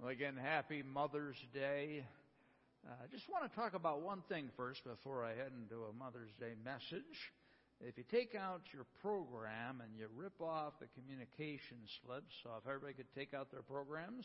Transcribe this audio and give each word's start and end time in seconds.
Well, 0.00 0.08
again, 0.08 0.32
happy 0.40 0.82
Mother's 0.82 1.36
Day. 1.52 2.02
I 2.88 3.04
uh, 3.04 3.06
just 3.12 3.28
want 3.28 3.44
to 3.44 3.54
talk 3.54 3.74
about 3.74 4.00
one 4.00 4.22
thing 4.30 4.48
first 4.56 4.82
before 4.82 5.26
I 5.26 5.36
head 5.36 5.52
into 5.52 5.84
a 5.84 5.92
Mother's 5.92 6.32
Day 6.40 6.56
message. 6.64 7.04
If 7.82 7.98
you 7.98 8.04
take 8.10 8.34
out 8.34 8.62
your 8.72 8.86
program 9.02 9.82
and 9.84 9.92
you 9.94 10.08
rip 10.16 10.40
off 10.40 10.72
the 10.80 10.86
communication 10.98 11.76
slips, 12.00 12.32
so 12.42 12.48
if 12.56 12.66
everybody 12.66 12.94
could 12.94 13.12
take 13.14 13.34
out 13.34 13.52
their 13.52 13.60
programs 13.60 14.24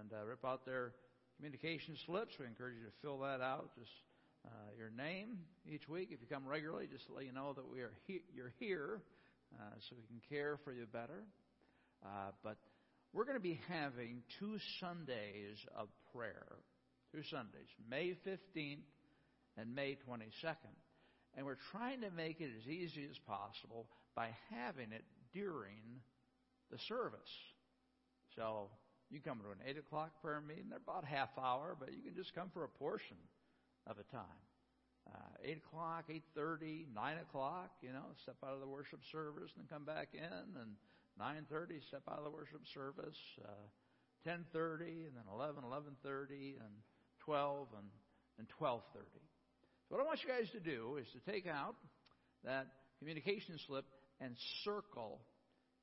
and 0.00 0.14
uh, 0.14 0.24
rip 0.24 0.46
out 0.46 0.64
their 0.64 0.94
communication 1.36 1.94
slips, 2.06 2.32
we 2.40 2.46
encourage 2.46 2.76
you 2.80 2.86
to 2.86 2.96
fill 3.02 3.18
that 3.18 3.42
out. 3.42 3.76
Just 3.78 3.92
uh, 4.46 4.72
your 4.78 4.88
name 4.96 5.40
each 5.68 5.90
week. 5.90 6.08
If 6.10 6.22
you 6.22 6.26
come 6.26 6.48
regularly, 6.48 6.88
just 6.90 7.04
to 7.08 7.12
let 7.12 7.26
you 7.26 7.32
know 7.32 7.52
that 7.52 7.68
we 7.70 7.80
are 7.80 7.92
he- 8.06 8.24
you're 8.34 8.54
here, 8.58 9.02
uh, 9.60 9.76
so 9.76 9.94
we 9.94 10.08
can 10.08 10.22
care 10.34 10.56
for 10.64 10.72
you 10.72 10.86
better. 10.86 11.20
Uh, 12.02 12.32
but 12.42 12.56
we're 13.12 13.24
going 13.24 13.36
to 13.36 13.40
be 13.40 13.60
having 13.68 14.22
two 14.38 14.56
Sundays 14.78 15.58
of 15.76 15.88
prayer. 16.14 16.56
Two 17.12 17.22
Sundays, 17.28 17.66
May 17.88 18.14
15th 18.26 18.86
and 19.56 19.74
May 19.74 19.96
22nd. 20.08 20.76
And 21.36 21.44
we're 21.44 21.58
trying 21.72 22.02
to 22.02 22.10
make 22.10 22.40
it 22.40 22.50
as 22.56 22.68
easy 22.68 23.06
as 23.10 23.18
possible 23.26 23.86
by 24.14 24.28
having 24.50 24.92
it 24.92 25.04
during 25.32 26.02
the 26.70 26.78
service. 26.88 27.20
So 28.36 28.68
you 29.10 29.20
come 29.20 29.38
to 29.40 29.50
an 29.50 29.58
8 29.66 29.78
o'clock 29.78 30.10
prayer 30.22 30.40
meeting, 30.40 30.66
they're 30.68 30.78
about 30.78 31.04
half 31.04 31.30
hour, 31.36 31.76
but 31.78 31.92
you 31.92 32.02
can 32.02 32.14
just 32.14 32.34
come 32.34 32.50
for 32.54 32.62
a 32.64 32.68
portion 32.68 33.16
of 33.86 33.96
a 33.98 34.04
time. 34.14 34.42
Uh, 35.12 35.42
8 35.44 35.58
o'clock, 35.66 36.04
8.30, 36.38 36.94
9 36.94 37.16
o'clock, 37.18 37.70
you 37.82 37.92
know, 37.92 38.06
step 38.22 38.36
out 38.44 38.54
of 38.54 38.60
the 38.60 38.68
worship 38.68 39.00
service 39.10 39.50
and 39.58 39.68
come 39.68 39.84
back 39.84 40.08
in 40.14 40.60
and 40.60 40.76
9:30, 41.20 41.86
step 41.88 42.02
out 42.10 42.18
of 42.18 42.24
the 42.24 42.30
worship 42.30 42.62
service. 42.72 43.18
Uh, 43.44 43.68
10:30, 44.24 45.06
and 45.06 45.16
then 45.16 45.24
11, 45.32 45.64
11:30, 45.64 46.56
and 46.58 46.74
12, 47.20 47.68
and 47.76 47.88
and 48.38 48.48
12:30. 48.58 49.04
So 49.88 49.96
what 49.96 50.00
I 50.00 50.04
want 50.04 50.22
you 50.22 50.28
guys 50.28 50.50
to 50.52 50.60
do 50.60 50.96
is 50.96 51.06
to 51.12 51.30
take 51.30 51.46
out 51.46 51.76
that 52.44 52.66
communication 52.98 53.58
slip 53.66 53.84
and 54.20 54.36
circle. 54.64 55.20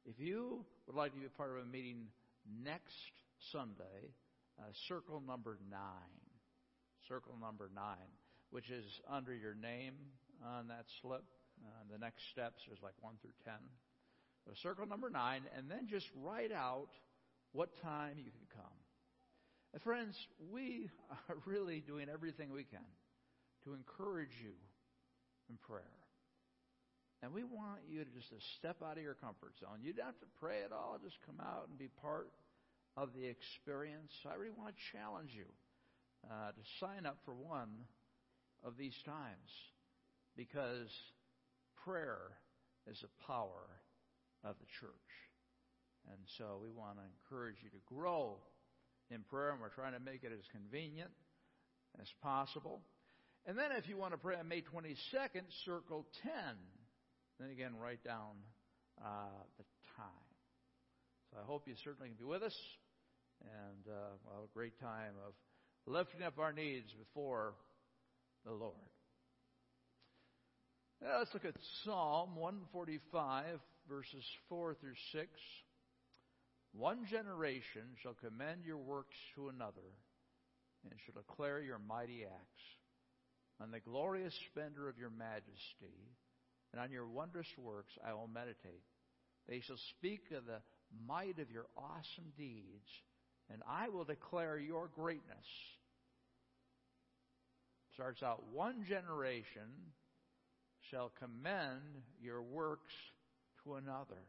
If 0.05 0.19
you 0.19 0.65
would 0.87 0.95
like 0.95 1.13
to 1.13 1.19
be 1.19 1.25
a 1.25 1.37
part 1.37 1.51
of 1.51 1.57
a 1.57 1.65
meeting 1.65 2.07
next 2.63 2.97
Sunday, 3.51 4.15
uh, 4.59 4.63
circle 4.87 5.21
number 5.21 5.59
nine. 5.69 6.23
Circle 7.07 7.35
number 7.39 7.69
nine, 7.73 8.11
which 8.49 8.69
is 8.69 8.85
under 9.07 9.33
your 9.33 9.53
name 9.53 9.93
on 10.43 10.67
that 10.69 10.85
slip. 11.01 11.23
Uh, 11.63 11.83
the 11.91 11.97
next 11.97 12.23
steps, 12.31 12.61
there's 12.67 12.81
like 12.81 12.93
one 13.01 13.15
through 13.21 13.31
circle 14.55 14.85
number 14.85 15.09
nine, 15.09 15.41
and 15.57 15.69
then 15.69 15.87
just 15.87 16.07
write 16.15 16.51
out 16.51 16.89
what 17.51 17.69
time 17.81 18.15
you 18.17 18.31
can 18.31 18.47
come. 18.55 18.77
And 19.73 19.81
friends, 19.81 20.15
we 20.51 20.89
are 21.29 21.37
really 21.45 21.81
doing 21.81 22.07
everything 22.11 22.51
we 22.51 22.63
can 22.63 22.79
to 23.63 23.73
encourage 23.73 24.35
you 24.41 24.53
in 25.49 25.57
prayer. 25.57 25.83
And 27.23 27.33
we 27.33 27.43
want 27.43 27.81
you 27.89 28.03
to 28.03 28.11
just 28.11 28.29
step 28.57 28.77
out 28.85 28.97
of 28.97 29.03
your 29.03 29.15
comfort 29.15 29.53
zone. 29.59 29.81
You 29.81 29.91
don't 29.91 30.05
have 30.05 30.19
to 30.19 30.37
pray 30.39 30.63
at 30.63 30.71
all. 30.71 30.99
Just 31.03 31.17
come 31.25 31.41
out 31.41 31.67
and 31.67 31.77
be 31.77 31.89
part 32.01 32.29
of 32.95 33.09
the 33.13 33.25
experience. 33.25 34.13
I 34.25 34.35
really 34.35 34.53
want 34.55 34.75
to 34.75 34.97
challenge 34.97 35.31
you 35.33 35.49
uh, 36.29 36.51
to 36.51 36.63
sign 36.79 37.05
up 37.05 37.17
for 37.25 37.33
one 37.33 37.69
of 38.63 38.77
these 38.77 38.95
times 39.03 39.49
because 40.35 40.89
prayer 41.83 42.37
is 42.89 43.03
a 43.03 43.27
power 43.27 43.65
of 44.43 44.55
the 44.59 44.69
church. 44.79 45.11
And 46.09 46.19
so 46.37 46.59
we 46.61 46.69
want 46.69 46.97
to 46.97 47.03
encourage 47.03 47.57
you 47.63 47.69
to 47.69 47.81
grow 47.85 48.37
in 49.09 49.23
prayer, 49.23 49.51
and 49.51 49.61
we're 49.61 49.69
trying 49.69 49.93
to 49.93 49.99
make 49.99 50.23
it 50.23 50.31
as 50.31 50.43
convenient 50.51 51.11
as 51.99 52.07
possible. 52.21 52.81
And 53.45 53.57
then 53.57 53.71
if 53.77 53.87
you 53.87 53.97
want 53.97 54.13
to 54.13 54.17
pray 54.17 54.35
on 54.35 54.47
May 54.47 54.61
22nd, 54.61 55.43
circle 55.65 56.05
10. 56.23 56.31
Then 57.39 57.49
again, 57.49 57.73
write 57.81 58.03
down 58.03 58.35
uh, 59.03 59.43
the 59.57 59.63
time. 59.95 60.27
So 61.31 61.39
I 61.41 61.45
hope 61.45 61.67
you 61.67 61.75
certainly 61.83 62.09
can 62.09 62.17
be 62.17 62.23
with 62.23 62.43
us, 62.43 62.55
and 63.41 63.93
uh, 63.93 64.43
a 64.43 64.47
great 64.53 64.79
time 64.79 65.13
of 65.25 65.33
lifting 65.85 66.23
up 66.23 66.39
our 66.39 66.53
needs 66.53 66.91
before 66.93 67.53
the 68.45 68.51
Lord. 68.51 68.75
Now 71.01 71.19
let's 71.19 71.33
look 71.33 71.45
at 71.45 71.53
Psalm 71.83 72.35
145, 72.35 73.59
verses 73.89 74.23
4 74.49 74.75
through 74.75 74.97
6. 75.13 75.27
One 76.73 77.05
generation 77.09 77.83
shall 78.01 78.13
commend 78.13 78.65
your 78.65 78.77
works 78.77 79.15
to 79.35 79.49
another 79.49 79.95
and 80.83 80.99
shall 81.05 81.21
declare 81.21 81.61
your 81.61 81.79
mighty 81.79 82.23
acts. 82.23 82.63
On 83.59 83.71
the 83.71 83.79
glorious 83.79 84.33
splendor 84.51 84.87
of 84.87 84.99
your 84.99 85.09
majesty 85.09 86.13
and 86.71 86.81
on 86.81 86.91
your 86.91 87.07
wondrous 87.07 87.47
works 87.57 87.93
I 88.05 88.13
will 88.13 88.27
meditate. 88.27 88.83
They 89.47 89.61
shall 89.61 89.79
speak 89.97 90.31
of 90.35 90.45
the 90.45 90.61
might 91.07 91.39
of 91.39 91.51
your 91.51 91.65
awesome 91.75 92.31
deeds, 92.37 92.87
and 93.49 93.61
I 93.67 93.89
will 93.89 94.03
declare 94.03 94.57
your 94.59 94.89
greatness. 94.93 95.45
Starts 97.95 98.21
out 98.21 98.43
one 98.53 98.85
generation 98.87 99.71
shall 100.91 101.11
commend 101.19 102.03
your 102.21 102.41
works 102.41 102.93
another. 103.75 104.21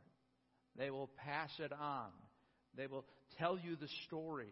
They 0.76 0.90
will 0.90 1.10
pass 1.24 1.50
it 1.58 1.72
on. 1.72 2.10
They 2.76 2.86
will 2.86 3.04
tell 3.38 3.58
you 3.58 3.76
the 3.76 3.88
stories 4.06 4.50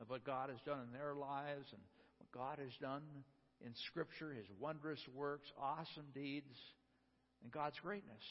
of 0.00 0.10
what 0.10 0.24
God 0.24 0.50
has 0.50 0.58
done 0.66 0.80
in 0.86 0.92
their 0.92 1.14
lives 1.14 1.66
and 1.72 1.80
what 2.18 2.30
God 2.32 2.58
has 2.58 2.72
done 2.80 3.02
in 3.64 3.72
Scripture, 3.86 4.32
His 4.32 4.46
wondrous 4.60 5.00
works, 5.14 5.48
awesome 5.60 6.06
deeds, 6.12 6.58
and 7.42 7.52
God's 7.52 7.78
greatness. 7.82 8.22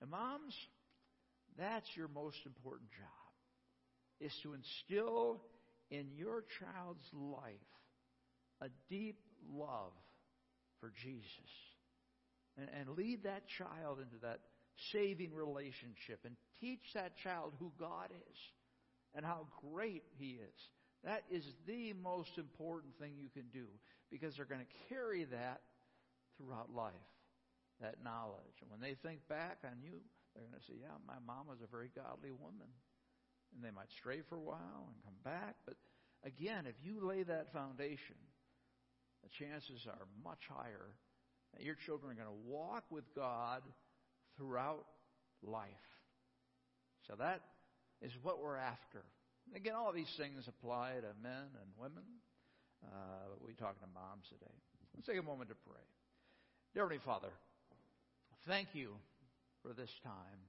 And 0.00 0.10
moms, 0.10 0.54
that's 1.58 1.88
your 1.96 2.08
most 2.08 2.38
important 2.46 2.90
job, 2.90 4.26
is 4.26 4.32
to 4.42 4.54
instill 4.54 5.42
in 5.90 6.06
your 6.16 6.44
child's 6.60 7.04
life 7.12 7.52
a 8.60 8.68
deep 8.88 9.18
love 9.52 9.92
for 10.80 10.92
Jesus. 11.02 11.52
And, 12.56 12.68
and 12.80 12.96
lead 12.96 13.24
that 13.24 13.42
child 13.58 13.98
into 13.98 14.16
that 14.22 14.40
saving 14.92 15.34
relationship 15.34 16.20
and 16.24 16.36
teach 16.60 16.82
that 16.94 17.16
child 17.16 17.54
who 17.58 17.72
God 17.78 18.10
is 18.10 18.38
and 19.14 19.24
how 19.24 19.46
great 19.72 20.04
He 20.18 20.38
is. 20.40 20.60
That 21.04 21.24
is 21.30 21.44
the 21.66 21.92
most 21.92 22.38
important 22.38 22.98
thing 22.98 23.14
you 23.16 23.28
can 23.28 23.48
do 23.52 23.66
because 24.10 24.36
they're 24.36 24.44
going 24.44 24.64
to 24.64 24.94
carry 24.94 25.24
that 25.24 25.60
throughout 26.36 26.74
life, 26.74 26.92
that 27.80 28.02
knowledge. 28.02 28.58
And 28.62 28.70
when 28.70 28.80
they 28.80 28.96
think 29.02 29.20
back 29.28 29.58
on 29.64 29.78
you, 29.82 30.00
they're 30.34 30.44
going 30.44 30.58
to 30.58 30.66
say, 30.66 30.78
Yeah, 30.80 30.98
my 31.06 31.18
mom 31.26 31.46
was 31.46 31.58
a 31.62 31.70
very 31.70 31.90
godly 31.94 32.30
woman. 32.30 32.68
And 33.54 33.64
they 33.64 33.70
might 33.70 33.90
stray 33.98 34.20
for 34.28 34.36
a 34.36 34.40
while 34.40 34.92
and 34.92 35.02
come 35.04 35.16
back. 35.24 35.56
But 35.64 35.76
again, 36.22 36.66
if 36.66 36.74
you 36.82 37.06
lay 37.06 37.22
that 37.22 37.52
foundation, 37.52 38.16
the 39.22 39.30
chances 39.30 39.86
are 39.86 40.06
much 40.22 40.42
higher 40.48 40.94
that 41.54 41.64
your 41.64 41.74
children 41.74 42.12
are 42.12 42.22
going 42.22 42.28
to 42.28 42.50
walk 42.50 42.84
with 42.90 43.04
God 43.14 43.62
throughout 44.38 44.86
life. 45.42 45.68
So 47.06 47.14
that 47.18 47.42
is 48.00 48.12
what 48.22 48.40
we're 48.40 48.56
after. 48.56 49.02
Again, 49.54 49.74
all 49.74 49.92
these 49.92 50.12
things 50.16 50.46
apply 50.46 50.94
to 51.00 51.12
men 51.22 51.50
and 51.60 51.68
women. 51.76 52.04
Uh, 52.84 53.34
we're 53.40 53.52
talking 53.52 53.82
to 53.82 53.92
moms 53.92 54.28
today. 54.28 54.54
Let's 54.94 55.06
take 55.06 55.18
a 55.18 55.22
moment 55.22 55.50
to 55.50 55.56
pray. 55.66 55.82
Dear 56.74 56.84
Heavenly 56.84 57.02
Father, 57.04 57.32
thank 58.46 58.68
you 58.72 58.92
for 59.62 59.72
this 59.72 59.90
time 60.04 60.40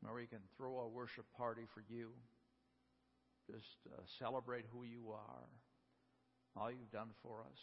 where 0.00 0.14
we 0.14 0.26
can 0.26 0.40
throw 0.56 0.80
a 0.80 0.88
worship 0.88 1.24
party 1.36 1.62
for 1.74 1.82
you. 1.88 2.10
Just 3.50 3.78
uh, 3.86 4.02
celebrate 4.18 4.64
who 4.72 4.84
you 4.84 5.10
are, 5.12 5.48
all 6.56 6.70
you've 6.70 6.90
done 6.92 7.10
for 7.22 7.40
us. 7.40 7.58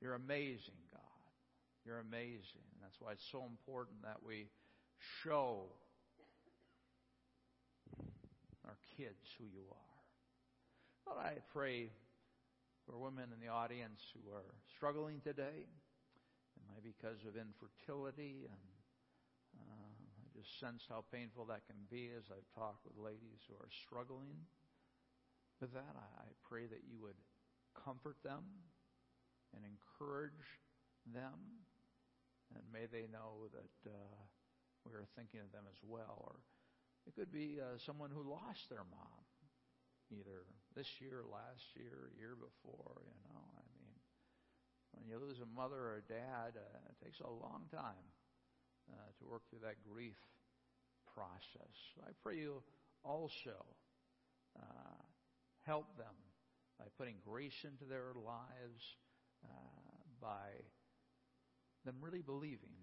You're 0.00 0.14
amazing, 0.14 0.80
God. 0.92 1.09
You're 1.86 2.00
amazing. 2.00 2.68
That's 2.82 3.00
why 3.00 3.12
it's 3.12 3.28
so 3.32 3.44
important 3.44 4.02
that 4.02 4.20
we 4.24 4.48
show 5.22 5.64
our 8.66 8.76
kids 8.96 9.24
who 9.38 9.44
you 9.44 9.64
are. 9.70 10.00
But 11.06 11.16
I 11.16 11.32
pray 11.52 11.90
for 12.86 12.98
women 12.98 13.32
in 13.32 13.40
the 13.40 13.52
audience 13.52 14.00
who 14.12 14.30
are 14.30 14.54
struggling 14.76 15.20
today. 15.24 15.64
It 15.64 16.64
might 16.68 16.84
be 16.84 16.92
because 16.92 17.24
of 17.24 17.34
infertility, 17.34 18.44
and 18.44 18.66
uh, 19.56 19.88
I 19.88 20.38
just 20.38 20.60
sense 20.60 20.84
how 20.88 21.04
painful 21.10 21.46
that 21.46 21.64
can 21.66 21.80
be 21.90 22.10
as 22.12 22.28
I've 22.28 22.46
talked 22.54 22.84
with 22.84 23.00
ladies 23.00 23.40
who 23.48 23.56
are 23.56 23.72
struggling 23.88 24.36
with 25.60 25.72
that. 25.72 25.96
I, 25.96 26.28
I 26.28 26.28
pray 26.44 26.66
that 26.66 26.84
you 26.84 27.00
would 27.00 27.18
comfort 27.72 28.16
them 28.22 28.44
and 29.56 29.64
encourage 29.64 30.44
them 31.08 31.64
and 32.54 32.64
may 32.72 32.86
they 32.86 33.06
know 33.10 33.48
that 33.52 33.76
uh, 33.90 34.18
we 34.86 34.92
are 34.94 35.06
thinking 35.16 35.40
of 35.40 35.52
them 35.52 35.64
as 35.70 35.78
well. 35.82 36.24
Or 36.26 36.40
it 37.06 37.14
could 37.14 37.32
be 37.32 37.58
uh, 37.60 37.78
someone 37.86 38.10
who 38.10 38.26
lost 38.26 38.68
their 38.68 38.84
mom 38.88 39.22
either 40.10 40.46
this 40.74 40.88
year, 40.98 41.22
last 41.22 41.62
year, 41.78 42.10
year 42.18 42.34
before. 42.34 43.02
You 43.06 43.18
know, 43.30 43.38
I 43.54 43.62
mean, 43.78 43.94
when 44.92 45.06
you 45.06 45.18
lose 45.18 45.38
a 45.38 45.46
mother 45.46 45.78
or 45.78 46.02
a 46.02 46.06
dad, 46.10 46.58
uh, 46.58 46.90
it 46.90 46.98
takes 47.04 47.20
a 47.20 47.30
long 47.30 47.70
time 47.70 48.06
uh, 48.90 49.10
to 49.18 49.22
work 49.30 49.42
through 49.48 49.62
that 49.62 49.78
grief 49.86 50.18
process. 51.14 51.76
I 52.02 52.10
pray 52.22 52.38
you 52.38 52.62
also 53.04 53.54
uh, 54.58 55.02
help 55.66 55.96
them 55.96 56.14
by 56.78 56.86
putting 56.98 57.16
grace 57.24 57.64
into 57.64 57.84
their 57.84 58.12
lives, 58.16 58.82
uh, 59.44 60.00
by 60.20 60.58
them 61.84 61.96
really 62.00 62.22
believing 62.22 62.76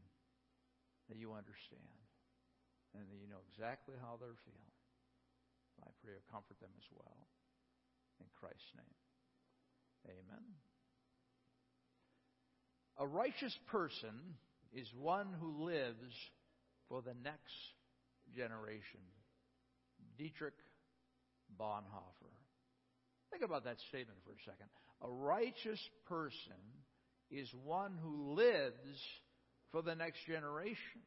that 1.10 1.18
you 1.18 1.34
understand 1.34 2.02
and 2.96 3.04
that 3.08 3.20
you 3.20 3.28
know 3.30 3.44
exactly 3.52 3.96
how 4.02 4.18
they're 4.20 4.40
feeling. 4.44 4.76
I 5.84 5.92
pray 6.02 6.18
you 6.18 6.24
comfort 6.32 6.60
them 6.60 6.74
as 6.78 6.88
well. 6.96 7.28
In 8.20 8.26
Christ's 8.34 8.74
name. 8.74 8.98
Amen. 10.10 10.46
A 12.98 13.06
righteous 13.06 13.56
person 13.68 14.36
is 14.74 14.88
one 14.98 15.28
who 15.40 15.66
lives 15.66 16.14
for 16.90 17.02
the 17.02 17.14
next 17.24 17.54
generation. 18.36 19.06
Dietrich 20.18 20.58
Bonhoeffer. 21.60 22.34
Think 23.32 23.44
about 23.44 23.66
that 23.66 23.78
statement 23.90 24.18
for 24.26 24.32
a 24.32 24.44
second. 24.44 24.68
A 25.02 25.10
righteous 25.10 25.80
person 26.08 26.58
is 27.32 27.50
one 27.64 27.98
who 28.02 28.34
lives 28.34 29.02
for 29.72 29.82
the 29.82 29.96
next 29.96 30.26
generation. 30.26 31.02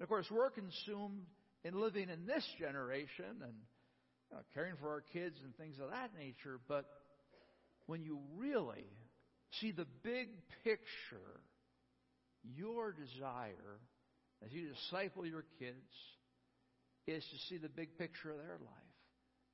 Of 0.00 0.08
course, 0.08 0.26
we're 0.30 0.50
consumed 0.50 1.22
in 1.64 1.80
living 1.80 2.08
in 2.08 2.26
this 2.26 2.46
generation 2.58 3.42
and 3.42 3.54
you 4.30 4.36
know, 4.36 4.42
caring 4.54 4.76
for 4.80 4.90
our 4.90 5.02
kids 5.12 5.36
and 5.44 5.56
things 5.56 5.76
of 5.82 5.90
that 5.90 6.10
nature, 6.18 6.60
but 6.68 6.86
when 7.86 8.02
you 8.02 8.18
really 8.36 8.86
see 9.60 9.72
the 9.72 9.86
big 10.02 10.28
picture, 10.64 11.40
your 12.42 12.92
desire 12.92 13.80
as 14.44 14.52
you 14.52 14.68
disciple 14.68 15.26
your 15.26 15.44
kids 15.58 15.92
is 17.06 17.24
to 17.24 17.38
see 17.48 17.58
the 17.58 17.68
big 17.68 17.98
picture 17.98 18.30
of 18.30 18.38
their 18.38 18.58
life 18.60 18.90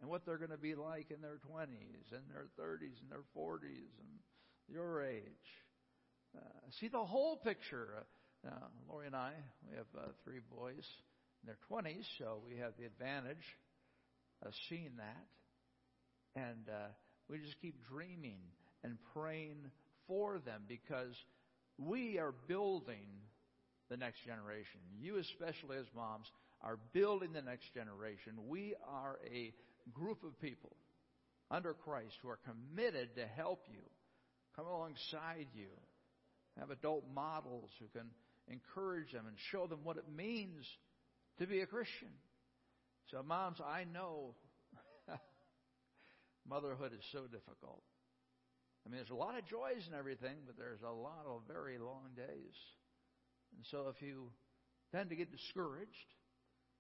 and 0.00 0.10
what 0.10 0.24
they're 0.26 0.38
going 0.38 0.50
to 0.50 0.58
be 0.58 0.74
like 0.74 1.10
in 1.10 1.20
their 1.20 1.38
20s 1.50 2.12
and 2.12 2.22
their 2.30 2.46
30s 2.60 3.00
and 3.00 3.10
their 3.10 3.24
40s 3.36 3.90
and 3.98 4.08
your 4.68 5.02
age. 5.02 5.22
Uh, 6.36 6.40
see 6.80 6.88
the 6.88 7.04
whole 7.04 7.36
picture. 7.36 7.88
Uh, 8.46 8.50
Lori 8.88 9.06
and 9.06 9.16
I, 9.16 9.32
we 9.68 9.76
have 9.76 9.86
uh, 9.98 10.08
three 10.24 10.40
boys 10.50 10.84
in 11.42 11.46
their 11.46 11.58
20s, 11.70 12.04
so 12.18 12.38
we 12.46 12.58
have 12.58 12.72
the 12.78 12.84
advantage 12.84 13.44
of 14.44 14.52
seeing 14.68 14.92
that. 14.98 16.40
And 16.40 16.68
uh, 16.68 16.88
we 17.28 17.38
just 17.38 17.60
keep 17.60 17.74
dreaming 17.88 18.38
and 18.84 18.98
praying 19.14 19.56
for 20.06 20.38
them 20.38 20.62
because 20.68 21.14
we 21.78 22.18
are 22.18 22.34
building 22.46 23.06
the 23.90 23.96
next 23.96 24.24
generation. 24.24 24.80
You, 25.00 25.18
especially 25.18 25.78
as 25.78 25.86
moms, 25.94 26.26
are 26.62 26.78
building 26.92 27.32
the 27.32 27.42
next 27.42 27.72
generation. 27.74 28.34
We 28.48 28.74
are 28.88 29.18
a 29.32 29.52
group 29.92 30.24
of 30.24 30.38
people 30.40 30.76
under 31.50 31.74
Christ 31.74 32.14
who 32.22 32.28
are 32.28 32.38
committed 32.44 33.14
to 33.16 33.26
help 33.26 33.60
you, 33.70 33.82
come 34.56 34.66
alongside 34.66 35.46
you, 35.54 35.68
have 36.58 36.70
adult 36.70 37.04
models 37.14 37.70
who 37.78 37.86
can 37.98 38.08
encourage 38.48 39.12
them 39.12 39.26
and 39.26 39.36
show 39.50 39.66
them 39.66 39.80
what 39.82 39.96
it 39.96 40.04
means 40.14 40.64
to 41.38 41.46
be 41.46 41.60
a 41.60 41.66
Christian. 41.66 42.08
So, 43.10 43.22
moms, 43.22 43.58
I 43.60 43.84
know 43.84 44.34
motherhood 46.48 46.92
is 46.92 47.04
so 47.12 47.22
difficult. 47.22 47.82
I 48.84 48.88
mean, 48.88 48.98
there's 48.98 49.10
a 49.10 49.14
lot 49.14 49.38
of 49.38 49.46
joys 49.46 49.82
and 49.86 49.94
everything, 49.94 50.36
but 50.46 50.56
there's 50.56 50.82
a 50.82 50.92
lot 50.92 51.26
of 51.26 51.42
very 51.48 51.78
long 51.78 52.14
days. 52.16 52.56
And 53.54 53.64
so, 53.70 53.92
if 53.94 54.02
you 54.02 54.30
tend 54.92 55.10
to 55.10 55.16
get 55.16 55.30
discouraged, 55.30 56.10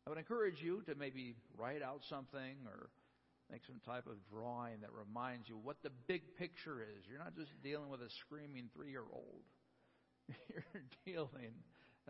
I 0.06 0.10
would 0.10 0.18
encourage 0.18 0.62
you 0.62 0.82
to 0.86 0.94
maybe 0.94 1.34
write 1.58 1.82
out 1.82 2.00
something 2.08 2.56
or 2.66 2.90
make 3.50 3.62
some 3.66 3.80
type 3.86 4.06
of 4.06 4.14
drawing 4.30 4.80
that 4.80 4.90
reminds 4.92 5.48
you 5.48 5.56
what 5.56 5.82
the 5.82 5.90
big 6.06 6.22
picture 6.38 6.82
is. 6.82 7.04
You're 7.08 7.18
not 7.18 7.36
just 7.36 7.50
dealing 7.62 7.90
with 7.90 8.00
a 8.00 8.10
screaming 8.26 8.70
three 8.74 8.90
year 8.90 9.06
old, 9.12 9.42
you're 10.50 10.84
dealing 11.04 11.52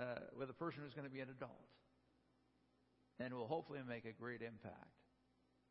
uh, 0.01 0.21
with 0.39 0.51
a 0.51 0.55
person 0.55 0.83
who's 0.85 0.95
going 0.95 1.09
to 1.09 1.13
be 1.13 1.21
an 1.21 1.29
adult 1.31 1.69
and 3.19 3.33
will 3.33 3.47
hopefully 3.47 3.81
make 3.89 4.05
a 4.05 4.13
great 4.13 4.43
impact 4.43 4.93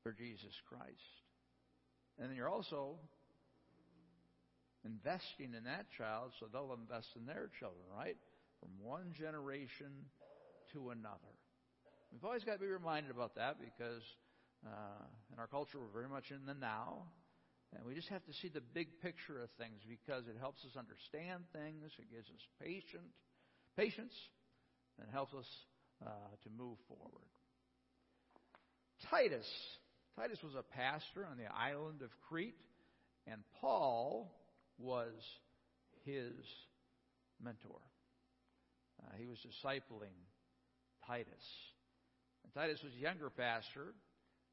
for 0.03 0.11
Jesus 0.11 0.53
Christ. 0.67 1.23
And 2.19 2.29
then 2.29 2.35
you're 2.35 2.49
also 2.49 2.95
investing 4.85 5.53
in 5.57 5.63
that 5.65 5.85
child 5.97 6.31
so 6.39 6.45
they'll 6.51 6.77
invest 6.79 7.09
in 7.15 7.25
their 7.25 7.49
children, 7.59 7.83
right? 7.95 8.17
From 8.59 8.69
one 8.81 9.13
generation 9.17 9.91
to 10.73 10.91
another. 10.91 11.33
We've 12.11 12.23
always 12.23 12.43
got 12.43 12.53
to 12.53 12.59
be 12.59 12.67
reminded 12.67 13.11
about 13.11 13.35
that 13.35 13.57
because 13.59 14.03
uh, 14.65 15.03
in 15.33 15.39
our 15.39 15.47
culture 15.47 15.77
we're 15.79 16.01
very 16.01 16.09
much 16.09 16.31
in 16.31 16.45
the 16.45 16.53
now. 16.53 17.03
And 17.75 17.85
we 17.85 17.93
just 17.93 18.09
have 18.09 18.23
to 18.25 18.33
see 18.41 18.47
the 18.47 18.63
big 18.73 18.87
picture 19.01 19.41
of 19.43 19.49
things 19.59 19.83
because 19.87 20.27
it 20.27 20.37
helps 20.39 20.63
us 20.63 20.79
understand 20.79 21.43
things. 21.51 21.91
It 21.99 22.09
gives 22.09 22.29
us 22.29 22.43
patient, 22.63 23.11
patience 23.75 24.13
and 24.99 25.09
helps 25.11 25.33
us 25.33 25.47
uh, 26.05 26.09
to 26.43 26.49
move 26.57 26.77
forward. 26.87 27.29
Titus. 29.09 29.47
Titus 30.15 30.39
was 30.43 30.55
a 30.55 30.63
pastor 30.63 31.27
on 31.29 31.37
the 31.37 31.51
island 31.53 32.01
of 32.01 32.09
Crete, 32.29 32.55
and 33.27 33.41
Paul 33.59 34.31
was 34.77 35.13
his 36.05 36.31
mentor. 37.43 37.81
Uh, 39.03 39.11
he 39.17 39.25
was 39.25 39.37
discipling 39.39 40.15
Titus. 41.05 41.43
And 42.43 42.53
Titus 42.53 42.79
was 42.83 42.93
a 42.93 43.01
younger 43.01 43.29
pastor. 43.29 43.93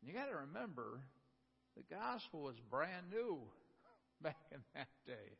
And 0.00 0.10
you 0.10 0.14
got 0.14 0.26
to 0.26 0.36
remember, 0.48 1.00
the 1.76 1.82
gospel 1.94 2.42
was 2.42 2.56
brand 2.70 3.06
new 3.10 3.38
back 4.22 4.36
in 4.50 4.60
that 4.74 4.88
day. 5.06 5.36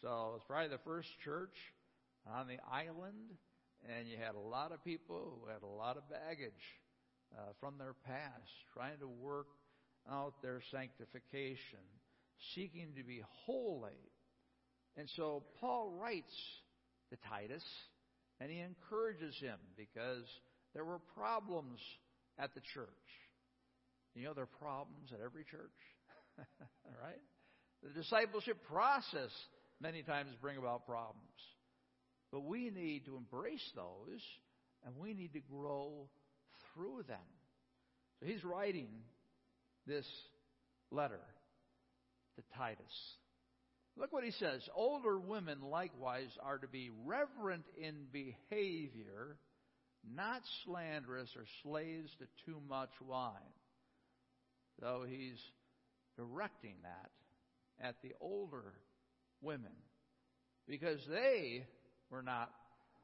So 0.00 0.34
it's 0.36 0.44
probably 0.46 0.68
the 0.68 0.82
first 0.84 1.08
church 1.24 1.54
on 2.26 2.46
the 2.48 2.58
island, 2.70 3.36
and 3.88 4.08
you 4.08 4.16
had 4.16 4.34
a 4.34 4.48
lot 4.48 4.72
of 4.72 4.82
people 4.84 5.38
who 5.40 5.50
had 5.50 5.62
a 5.62 5.66
lot 5.66 5.96
of 5.96 6.02
baggage 6.08 6.52
uh, 7.36 7.52
from 7.60 7.78
their 7.78 7.94
past, 8.06 8.50
trying 8.74 8.98
to 8.98 9.08
work 9.08 9.46
out 10.10 10.42
their 10.42 10.60
sanctification, 10.70 11.84
seeking 12.54 12.94
to 12.96 13.04
be 13.04 13.22
holy. 13.46 13.90
And 14.96 15.08
so 15.16 15.44
Paul 15.60 15.90
writes 16.00 16.34
to 17.10 17.16
Titus, 17.28 17.64
and 18.40 18.50
he 18.50 18.60
encourages 18.60 19.38
him 19.38 19.58
because 19.76 20.24
there 20.74 20.84
were 20.84 21.00
problems 21.16 21.78
at 22.38 22.54
the 22.54 22.60
church. 22.74 22.88
You 24.14 24.24
know, 24.24 24.34
there 24.34 24.44
are 24.44 24.58
problems 24.58 25.10
at 25.12 25.20
every 25.24 25.44
church, 25.44 25.78
right? 27.02 27.20
The 27.82 27.90
discipleship 27.90 28.58
process 28.68 29.30
many 29.80 30.02
times 30.02 30.30
bring 30.40 30.58
about 30.58 30.86
problems. 30.86 31.20
But 32.30 32.44
we 32.44 32.70
need 32.70 33.06
to 33.06 33.16
embrace 33.16 33.66
those 33.74 34.20
and 34.84 34.96
we 34.96 35.14
need 35.14 35.32
to 35.34 35.40
grow 35.40 36.08
through 36.74 37.02
them. 37.08 37.18
So 38.20 38.26
he's 38.26 38.44
writing 38.44 38.88
this 39.86 40.06
letter 40.90 41.20
to 42.36 42.42
Titus. 42.56 43.16
Look 43.96 44.12
what 44.12 44.24
he 44.24 44.30
says. 44.30 44.62
Older 44.74 45.18
women 45.18 45.60
likewise 45.60 46.30
are 46.42 46.58
to 46.58 46.68
be 46.68 46.90
reverent 47.04 47.64
in 47.78 48.06
behavior, 48.10 49.36
not 50.14 50.40
slanderous 50.64 51.28
or 51.36 51.44
slaves 51.62 52.10
to 52.18 52.26
too 52.46 52.58
much 52.68 52.90
wine. 53.06 53.32
Though 54.82 55.04
he's 55.08 55.38
directing 56.16 56.74
that 56.82 57.10
at 57.80 57.94
the 58.02 58.12
older 58.20 58.74
women 59.40 59.72
because 60.68 61.00
they 61.08 61.64
were 62.10 62.22
not 62.22 62.50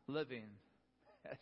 living 0.08 0.44
as, 1.24 1.38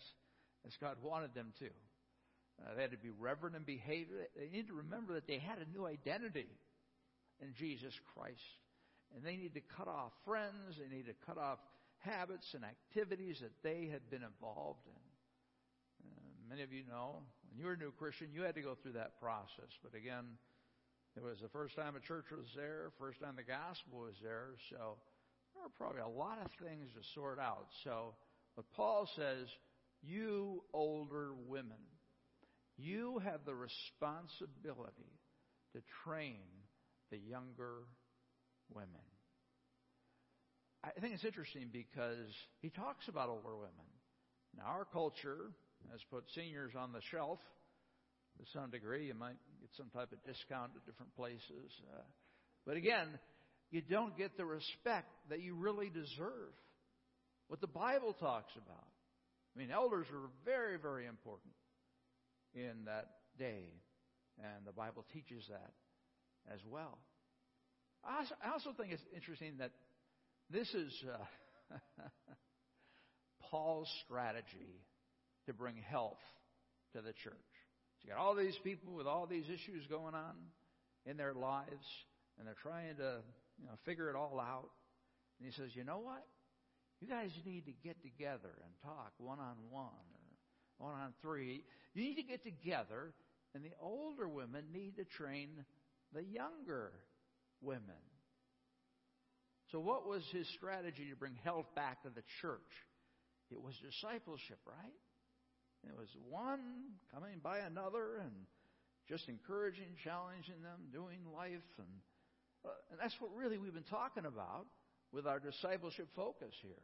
as 0.66 0.73
God 0.81 0.97
wanted 1.02 1.35
them 1.35 1.52
to. 1.59 1.66
Uh, 1.66 2.75
they 2.75 2.83
had 2.83 2.90
to 2.90 2.97
be 2.97 3.11
reverent 3.11 3.57
in 3.57 3.62
behavior. 3.62 4.26
They 4.37 4.49
need 4.49 4.69
to 4.69 4.75
remember 4.75 5.14
that 5.14 5.26
they 5.26 5.38
had 5.38 5.59
a 5.59 5.76
new 5.76 5.87
identity 5.87 6.49
in 7.40 7.55
Jesus 7.59 7.93
Christ. 8.14 8.40
And 9.14 9.25
they 9.25 9.37
need 9.37 9.55
to 9.55 9.61
cut 9.76 9.88
off 9.88 10.12
friends. 10.25 10.78
They 10.78 10.95
need 10.95 11.07
to 11.07 11.14
cut 11.26 11.38
off 11.38 11.59
habits 11.99 12.55
and 12.55 12.64
activities 12.64 13.38
that 13.40 13.52
they 13.62 13.88
had 13.90 14.09
been 14.11 14.23
involved 14.23 14.87
in. 14.87 16.09
Uh, 16.09 16.49
many 16.49 16.62
of 16.62 16.73
you 16.73 16.83
know, 16.88 17.23
you 17.57 17.67
were 17.67 17.73
a 17.73 17.77
new 17.77 17.93
Christian, 17.93 18.29
you 18.33 18.43
had 18.43 18.55
to 18.55 18.63
go 18.63 18.77
through 18.83 18.93
that 18.93 19.21
process. 19.21 19.71
But 19.83 19.97
again, 19.97 20.25
it 21.17 21.23
was 21.23 21.39
the 21.41 21.49
first 21.49 21.77
time 21.77 21.97
a 21.97 22.01
church 22.01 22.27
was 22.31 22.47
there, 22.55 22.93
first 22.99 23.21
time 23.21 23.35
the 23.37 23.43
gospel 23.43 24.01
was 24.01 24.15
there. 24.23 24.51
So 24.71 24.97
there 25.55 25.63
were 25.63 25.77
probably 25.79 26.03
a 26.03 26.09
lot 26.09 26.39
of 26.45 26.51
things 26.67 26.91
to 26.93 27.03
sort 27.15 27.39
out. 27.39 27.69
So, 27.85 28.15
but 28.55 28.65
Paul 28.77 29.09
says, 29.17 29.49
you 30.03 30.63
older 30.73 31.33
women, 31.49 31.81
you 32.77 33.21
have 33.25 33.41
the 33.47 33.55
responsibility 33.55 35.13
to 35.73 35.81
train 36.05 36.45
the 37.11 37.19
younger 37.19 37.85
women. 38.73 38.91
I 40.85 41.01
think 41.01 41.15
it's 41.15 41.25
interesting 41.25 41.69
because 41.73 42.31
he 42.61 42.71
talks 42.71 43.09
about 43.09 43.29
older 43.29 43.57
women. 43.57 43.89
Now, 44.57 44.65
our 44.67 44.85
culture 44.85 45.51
has 45.90 46.00
put 46.11 46.25
seniors 46.35 46.73
on 46.78 46.92
the 46.92 47.00
shelf 47.11 47.38
to 48.38 48.45
some 48.52 48.71
degree. 48.71 49.06
You 49.06 49.14
might 49.14 49.37
get 49.61 49.71
some 49.76 49.90
type 49.90 50.12
of 50.12 50.23
discount 50.25 50.73
at 50.76 50.85
different 50.87 51.14
places. 51.16 51.73
Uh, 51.95 52.02
but 52.66 52.76
again, 52.76 53.09
you 53.71 53.80
don't 53.80 54.16
get 54.16 54.37
the 54.37 54.45
respect 54.45 55.09
that 55.30 55.40
you 55.40 55.54
really 55.54 55.90
deserve. 55.90 56.52
What 57.49 57.61
the 57.61 57.66
Bible 57.66 58.14
talks 58.18 58.52
about. 58.56 58.88
I 59.54 59.59
mean, 59.59 59.71
elders 59.71 60.06
are 60.12 60.28
very, 60.45 60.76
very 60.78 61.06
important 61.06 61.54
in 62.54 62.85
that 62.87 63.06
day, 63.38 63.73
and 64.38 64.66
the 64.66 64.73
Bible 64.73 65.04
teaches 65.12 65.45
that 65.49 65.73
as 66.52 66.61
well. 66.68 66.99
I 68.04 68.18
also, 68.18 68.35
I 68.45 68.52
also 68.52 68.71
think 68.76 68.92
it's 68.92 69.02
interesting 69.14 69.54
that 69.59 69.73
this 70.50 70.68
is 70.75 70.92
uh, 71.12 71.76
Paul's 73.50 73.90
strategy 74.04 74.80
to 75.47 75.55
bring 75.55 75.76
health 75.76 76.19
to 76.93 77.03
the 77.03 77.12
church. 77.12 77.53
So 78.00 78.09
you 78.09 78.11
got 78.11 78.21
all 78.21 78.35
these 78.35 78.59
people 78.62 78.95
with 78.95 79.07
all 79.07 79.26
these 79.26 79.47
issues 79.47 79.87
going 79.88 80.15
on 80.15 80.35
in 81.05 81.17
their 81.17 81.35
lives, 81.35 81.87
and 82.38 82.47
they're 82.47 82.57
trying 82.62 82.97
to 82.97 83.21
you 83.61 83.67
know, 83.67 83.73
figure 83.85 84.11
it 84.11 84.17
all 84.17 84.41
out. 84.41 84.71
And 85.38 85.49
he 85.49 85.53
says, 85.55 85.71
you 85.75 85.85
know 85.85 85.99
what? 85.99 86.25
You 87.00 87.09
guys 87.09 87.31
need 87.45 87.67
to 87.67 87.73
get 87.85 88.03
together 88.03 88.53
and 88.65 88.73
talk 88.83 89.12
one 89.19 89.38
on 89.38 89.57
one 89.71 89.85
or 90.15 90.88
one 90.91 90.95
on 90.95 91.12
three. 91.23 91.62
You 91.95 92.03
need 92.03 92.17
to 92.17 92.23
get 92.23 92.43
together, 92.43 93.12
and 93.55 93.65
the 93.65 93.73
older 93.81 94.29
women 94.29 94.65
need 94.73 94.97
to 94.97 95.05
train 95.05 95.65
the 96.12 96.23
younger 96.23 96.93
women. 97.61 98.00
So, 99.73 99.81
what 99.81 100.07
was 100.07 100.23
his 100.33 100.47
strategy 100.57 101.09
to 101.11 101.17
bring 101.17 101.35
health 101.45 101.67
back 101.75 102.03
to 102.05 102.09
the 102.09 102.23
church? 102.41 102.61
It 103.50 103.61
was 103.61 103.75
discipleship, 103.83 104.59
right? 104.67 104.95
It 105.85 105.97
was 105.97 106.09
one 106.28 106.61
coming 107.12 107.40
by 107.42 107.59
another 107.59 108.18
and 108.23 108.33
just 109.09 109.28
encouraging, 109.28 109.97
challenging 110.02 110.62
them, 110.62 110.90
doing 110.92 111.18
life. 111.35 111.66
And, 111.78 111.88
uh, 112.64 112.68
and 112.90 113.00
that's 113.00 113.14
what 113.21 113.30
really 113.35 113.59
we've 113.59 113.75
been 113.75 113.83
talking 113.85 114.26
about 114.26 114.66
with 115.12 115.26
our 115.26 115.38
discipleship 115.38 116.09
focus 116.16 116.54
here. 116.62 116.83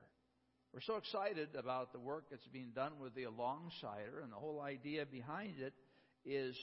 We're 0.72 0.80
so 0.80 0.96
excited 0.96 1.48
about 1.58 1.92
the 1.92 1.98
work 1.98 2.24
that's 2.30 2.46
being 2.46 2.70
done 2.74 2.92
with 2.98 3.14
the 3.14 3.24
Alongsider, 3.24 4.22
and 4.22 4.32
the 4.32 4.36
whole 4.36 4.60
idea 4.62 5.04
behind 5.04 5.58
it 5.58 5.74
is 6.24 6.56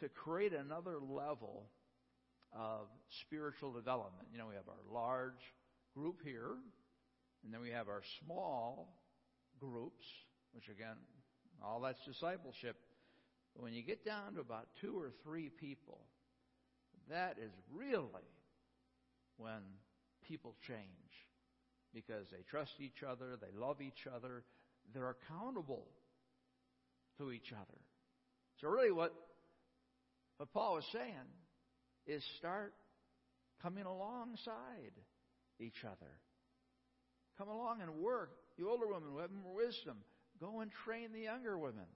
to 0.00 0.08
create 0.08 0.54
another 0.54 0.98
level 0.98 1.66
of 2.52 2.88
spiritual 3.26 3.72
development. 3.72 4.28
You 4.32 4.38
know, 4.38 4.46
we 4.46 4.54
have 4.54 4.68
our 4.68 4.94
large 4.94 5.42
group 5.94 6.20
here, 6.24 6.56
and 7.44 7.52
then 7.52 7.60
we 7.60 7.70
have 7.70 7.88
our 7.88 8.02
small 8.24 8.96
groups, 9.58 10.06
which 10.52 10.68
again, 10.68 10.96
all 11.64 11.80
that's 11.80 12.04
discipleship. 12.06 12.76
But 13.54 13.64
when 13.64 13.72
you 13.72 13.82
get 13.82 14.04
down 14.04 14.34
to 14.34 14.40
about 14.40 14.68
two 14.80 14.98
or 14.98 15.10
three 15.24 15.48
people, 15.48 16.00
that 17.08 17.36
is 17.42 17.50
really 17.72 18.04
when 19.36 19.62
people 20.28 20.54
change 20.66 20.78
because 21.92 22.26
they 22.30 22.42
trust 22.48 22.72
each 22.80 23.02
other, 23.02 23.36
they 23.40 23.58
love 23.58 23.80
each 23.80 24.06
other, 24.14 24.44
they're 24.94 25.10
accountable 25.10 25.86
to 27.18 27.32
each 27.32 27.52
other. 27.52 27.78
So 28.60 28.68
really 28.68 28.92
what 28.92 29.12
what 30.36 30.52
Paul 30.52 30.76
was 30.76 30.84
saying 30.92 31.28
is 32.06 32.22
start 32.38 32.72
coming 33.62 33.84
alongside 33.84 34.94
each 35.58 35.84
other. 35.84 36.12
Come 37.36 37.48
along 37.48 37.82
and 37.82 37.90
work. 37.96 38.30
You 38.56 38.70
older 38.70 38.86
women 38.86 39.10
who 39.12 39.18
have 39.18 39.30
more 39.30 39.54
wisdom, 39.54 39.98
go 40.40 40.60
and 40.60 40.70
train 40.84 41.12
the 41.12 41.20
younger 41.20 41.58
women. 41.58 41.86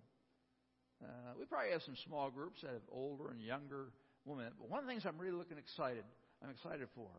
Uh, 1.03 1.33
we 1.39 1.45
probably 1.45 1.73
have 1.73 1.83
some 1.83 1.97
small 2.07 2.31
groups 2.31 2.61
that 2.63 2.71
have 2.73 2.89
older 2.91 3.31
and 3.31 3.41
younger 3.41 3.89
women. 4.25 4.53
But 4.59 4.71
one 4.71 4.81
of 4.81 4.87
the 4.87 4.93
things 4.93 5.05
I'm 5.07 5.19
really 5.19 5.37
looking 5.37 5.59
excited, 5.59 6.05
I'm 6.43 6.51
excited 6.51 6.89
for, 6.95 7.11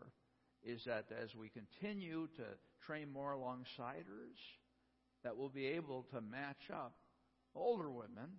is 0.64 0.84
that 0.86 1.06
as 1.22 1.36
we 1.36 1.50
continue 1.50 2.28
to 2.38 2.44
train 2.86 3.12
more 3.12 3.34
alongsiders, 3.34 4.40
that 5.24 5.36
we'll 5.36 5.50
be 5.50 5.68
able 5.68 6.04
to 6.14 6.22
match 6.22 6.70
up 6.74 6.94
older 7.56 7.90
women 7.90 8.30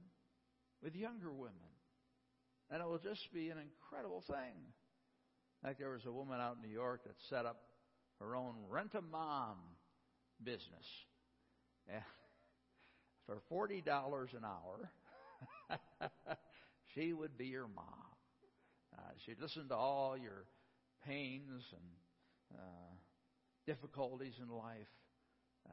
with 0.83 0.95
younger 0.95 1.33
women. 1.33 1.55
And 2.71 2.83
it 2.83 2.89
will 2.89 2.99
just 2.99 3.33
be 3.33 3.51
an 3.51 3.59
incredible 3.59 4.23
thing. 4.27 4.55
Like 5.65 5.79
there 5.79 5.91
was 5.91 6.05
a 6.07 6.13
woman 6.13 6.41
out 6.41 6.57
in 6.57 6.69
New 6.69 6.75
York 6.75 7.05
that 7.05 7.15
set 7.29 7.47
up 7.47 7.61
her 8.21 8.35
own 8.35 8.55
rent 8.69 8.95
a 8.95 9.03
mom 9.03 9.57
business. 10.43 10.87
And 11.89 12.03
for 13.27 13.43
$40 13.51 13.83
an 14.37 14.45
hour, 14.45 14.91
she 16.95 17.13
would 17.13 17.37
be 17.37 17.47
your 17.47 17.69
mom. 17.69 17.85
Uh, 18.97 19.11
she'd 19.25 19.41
listen 19.41 19.69
to 19.69 19.75
all 19.75 20.17
your 20.17 20.47
pains 21.07 21.63
and 21.73 22.59
uh, 22.59 22.95
difficulties 23.67 24.35
in 24.41 24.49
life. 24.49 24.93
Uh, 25.69 25.73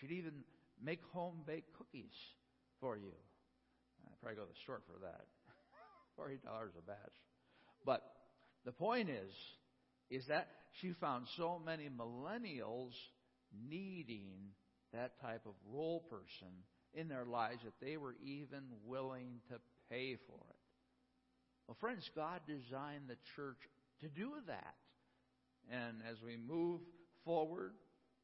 she'd 0.00 0.12
even 0.12 0.32
make 0.82 1.00
home 1.12 1.42
baked 1.46 1.76
cookies 1.76 2.14
for 2.80 2.96
you. 2.96 3.12
I'd 4.06 4.20
probably 4.20 4.36
go 4.36 4.46
the 4.46 4.60
store 4.62 4.80
for 4.86 5.00
that. 5.00 5.26
$40 6.18 6.36
a 6.78 6.82
batch. 6.86 6.96
But 7.84 8.02
the 8.64 8.72
point 8.72 9.10
is, 9.10 9.32
is 10.10 10.26
that 10.28 10.48
she 10.80 10.92
found 11.00 11.26
so 11.36 11.60
many 11.64 11.88
millennials 11.88 12.92
needing 13.68 14.52
that 14.92 15.20
type 15.20 15.42
of 15.46 15.52
role 15.72 16.00
person 16.10 16.48
in 16.94 17.08
their 17.08 17.24
lives 17.24 17.60
that 17.64 17.84
they 17.84 17.96
were 17.96 18.16
even 18.24 18.62
willing 18.86 19.40
to 19.48 19.56
pay 19.90 20.16
for 20.26 20.40
it. 20.50 20.56
Well, 21.66 21.76
friends, 21.80 22.08
God 22.14 22.40
designed 22.46 23.08
the 23.08 23.16
church 23.36 23.58
to 24.00 24.08
do 24.08 24.30
that. 24.46 24.74
And 25.70 25.98
as 26.10 26.16
we 26.24 26.36
move 26.36 26.80
forward 27.24 27.72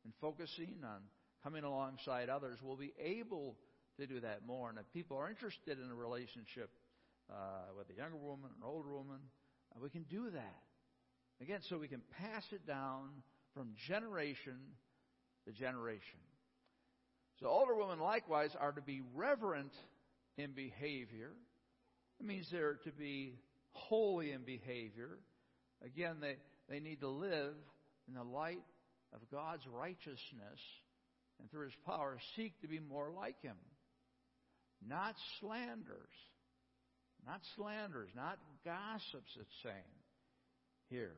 and 0.05 0.13
focusing 0.21 0.77
on 0.83 1.01
coming 1.43 1.65
alongside 1.65 2.31
others, 2.31 2.59
we'll 2.63 2.77
be 2.77 2.95
able 2.99 3.57
to 3.99 4.07
do 4.07 4.21
that 4.21 4.47
more. 4.47 4.71
And 4.71 4.79
if 4.79 4.91
people 4.93 5.19
are 5.19 5.29
interested 5.29 5.79
in 5.79 5.91
a 5.91 5.95
relationship 5.95 6.71
uh, 7.31 7.75
with 7.77 7.91
a 7.91 7.99
younger 7.99 8.17
woman, 8.17 8.51
an 8.57 8.67
older 8.67 8.91
woman, 8.91 9.21
uh, 9.75 9.81
we 9.83 9.91
can 9.91 10.05
do 10.05 10.31
that. 10.31 10.63
Again, 11.41 11.61
so 11.69 11.79
we 11.79 11.89
can 11.89 12.03
pass 12.19 12.45
it 12.53 12.67
down 12.67 13.11
from 13.53 13.75
generation 13.87 14.57
to 15.47 15.53
generation. 15.53 16.21
So 17.45 17.51
older 17.51 17.75
women 17.75 18.01
likewise 18.01 18.57
are 18.59 18.73
to 18.73 18.81
be 18.81 19.03
reverent 19.15 19.73
in 20.39 20.53
behavior. 20.53 21.33
It 22.19 22.25
means 22.25 22.49
they're 22.51 22.79
to 22.85 22.91
be 22.91 23.35
holy 23.73 24.33
in 24.33 24.45
behavior. 24.45 25.19
Again, 25.85 26.17
they, 26.23 26.37
they 26.71 26.81
need 26.81 27.01
to 27.01 27.09
live 27.11 27.53
in 28.09 28.15
the 28.15 28.23
light 28.23 28.65
of 29.13 29.21
God's 29.31 29.63
righteousness 29.67 30.59
and 31.39 31.51
through 31.51 31.67
His 31.67 31.75
power 31.85 32.17
seek 32.35 32.59
to 32.63 32.67
be 32.67 32.81
more 32.81 33.11
like 33.15 33.43
Him. 33.43 33.59
Not 34.89 35.15
slanders. 35.39 36.17
Not 37.27 37.43
slanders, 37.57 38.09
not 38.17 38.39
gossips, 38.65 39.37
it's 39.39 39.63
saying 39.63 39.75
here. 40.89 41.17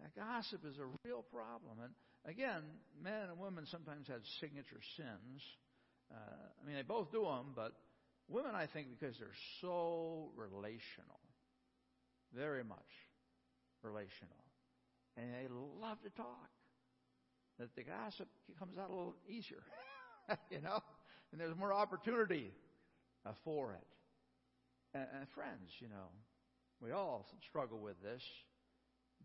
That 0.00 0.16
gossip 0.16 0.60
is 0.64 0.78
a 0.78 0.88
real 1.06 1.26
problem. 1.30 1.76
And 1.82 1.92
again, 2.24 2.62
men 3.02 3.28
and 3.30 3.38
women 3.38 3.66
sometimes 3.66 4.08
have 4.08 4.20
signature 4.40 4.80
sins. 4.96 5.42
Uh, 6.10 6.16
I 6.16 6.66
mean, 6.66 6.76
they 6.76 6.82
both 6.82 7.12
do 7.12 7.22
them, 7.22 7.52
but 7.54 7.72
women, 8.28 8.54
I 8.54 8.66
think, 8.66 8.88
because 8.90 9.16
they're 9.18 9.28
so 9.60 10.30
relational, 10.36 11.20
very 12.34 12.64
much 12.64 12.78
relational, 13.82 14.44
and 15.16 15.32
they 15.32 15.48
love 15.80 15.98
to 16.02 16.10
talk, 16.10 16.50
that 17.58 17.74
the 17.76 17.82
gossip 17.82 18.28
comes 18.58 18.78
out 18.78 18.90
a 18.90 18.94
little 18.94 19.16
easier, 19.28 19.62
you 20.50 20.60
know, 20.60 20.80
and 21.30 21.40
there's 21.40 21.56
more 21.56 21.72
opportunity 21.72 22.52
uh, 23.26 23.32
for 23.44 23.74
it. 23.74 23.86
And, 24.94 25.06
and 25.18 25.28
friends, 25.34 25.70
you 25.78 25.88
know, 25.88 26.08
we 26.82 26.92
all 26.92 27.26
struggle 27.48 27.78
with 27.78 28.02
this. 28.02 28.22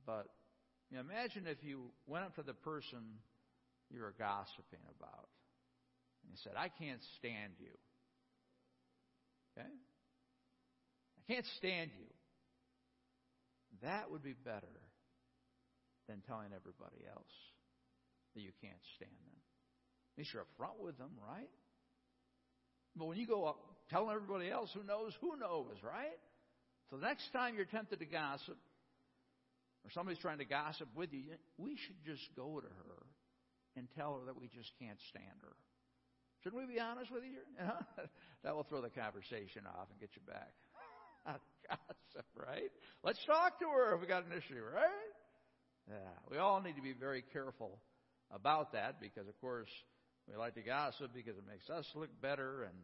But 0.06 0.28
imagine 0.92 1.48
if 1.48 1.63
you 1.63 1.92
went 2.08 2.25
up 2.25 2.36
to 2.36 2.44
the 2.44 2.54
person 2.54 3.00
you 3.89 4.01
were 4.01 4.13
gossiping 4.18 4.84
about 5.00 5.30
and 6.24 6.32
you 6.32 6.38
said, 6.44 6.54
I 6.58 6.70
can't 6.70 7.01
stand 7.20 7.54
you. 7.60 7.74
Okay? 9.58 9.68
I 9.68 11.34
can't 11.34 11.46
stand 11.58 11.92
you. 11.98 12.08
That 13.84 14.12
would 14.12 14.24
be 14.24 14.34
better 14.34 14.75
than 16.08 16.22
telling 16.27 16.50
everybody 16.56 17.06
else 17.10 17.36
that 18.36 18.42
you 18.42 18.51
can't 18.62 18.84
stand 18.96 19.12
them. 19.12 19.39
At 20.13 20.20
least 20.20 20.34
you're 20.34 20.44
upfront 20.44 20.84
with 20.84 20.98
them, 20.98 21.12
right? 21.27 21.50
But 22.96 23.06
when 23.06 23.18
you 23.18 23.27
go 23.27 23.46
up 23.46 23.58
telling 23.89 24.15
everybody 24.15 24.50
else 24.50 24.70
who 24.74 24.84
knows, 24.84 25.13
who 25.20 25.38
knows, 25.38 25.75
right? 25.84 26.18
So 26.89 26.98
the 26.98 27.06
next 27.06 27.32
time 27.34 27.56
you're 27.56 27.65
tempted 27.65 28.00
to 28.00 28.06
gossip, 28.06 28.58
or 29.86 29.92
somebody's 29.94 30.20
trying 30.20 30.39
to 30.39 30.46
gossip 30.46 30.89
with 30.96 31.13
you, 31.13 31.38
we 31.58 31.77
should 31.77 32.01
just 32.04 32.25
go 32.36 32.60
to 32.60 32.68
her 32.68 33.06
and 33.77 33.88
tell 33.96 34.18
her 34.18 34.25
that 34.25 34.36
we 34.36 34.50
just 34.50 34.72
can't 34.82 34.98
stand 35.10 35.38
her. 35.42 35.54
Shouldn't 36.42 36.68
we 36.68 36.74
be 36.74 36.80
honest 36.80 37.12
with 37.12 37.24
you? 37.24 37.39
that 38.44 38.56
will 38.56 38.63
throw 38.63 38.82
the 38.82 38.89
conversation 38.89 39.63
off 39.65 39.88
and 39.92 40.00
get 40.00 40.10
you 40.15 40.22
back. 40.25 40.54
gossip, 41.70 42.25
right? 42.36 42.70
Let's 43.04 43.24
talk 43.25 43.60
to 43.60 43.65
her 43.65 43.96
if 43.96 44.01
we 44.01 44.08
got 44.08 44.25
an 44.25 44.34
issue, 44.34 44.62
right? 44.62 45.13
Yeah, 45.89 46.13
we 46.30 46.38
all 46.38 46.62
need 46.62 46.75
to 46.75 46.82
be 46.82 46.94
very 46.94 47.24
careful 47.34 47.80
about 48.34 48.74
that 48.74 49.00
because, 49.00 49.27
of 49.27 49.39
course, 49.39 49.70
we 50.27 50.36
like 50.36 50.56
to 50.56 50.62
gossip 50.62 51.12
because 51.13 51.38
it 51.38 51.46
makes 51.48 51.70
us 51.70 51.86
look 51.96 52.10
better. 52.22 52.63
And 52.63 52.77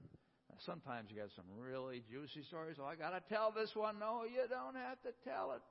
sometimes 0.65 1.09
you 1.09 1.17
got 1.17 1.29
some 1.35 1.45
really 1.57 2.03
juicy 2.09 2.45
stories. 2.47 2.77
Oh, 2.79 2.85
I 2.85 2.95
got 2.95 3.11
to 3.11 3.21
tell 3.33 3.51
this 3.51 3.71
one. 3.73 3.97
No, 3.99 4.23
you 4.23 4.45
don't 4.49 4.75
have 4.75 5.01
to 5.01 5.13
tell 5.25 5.53
it. 5.53 5.61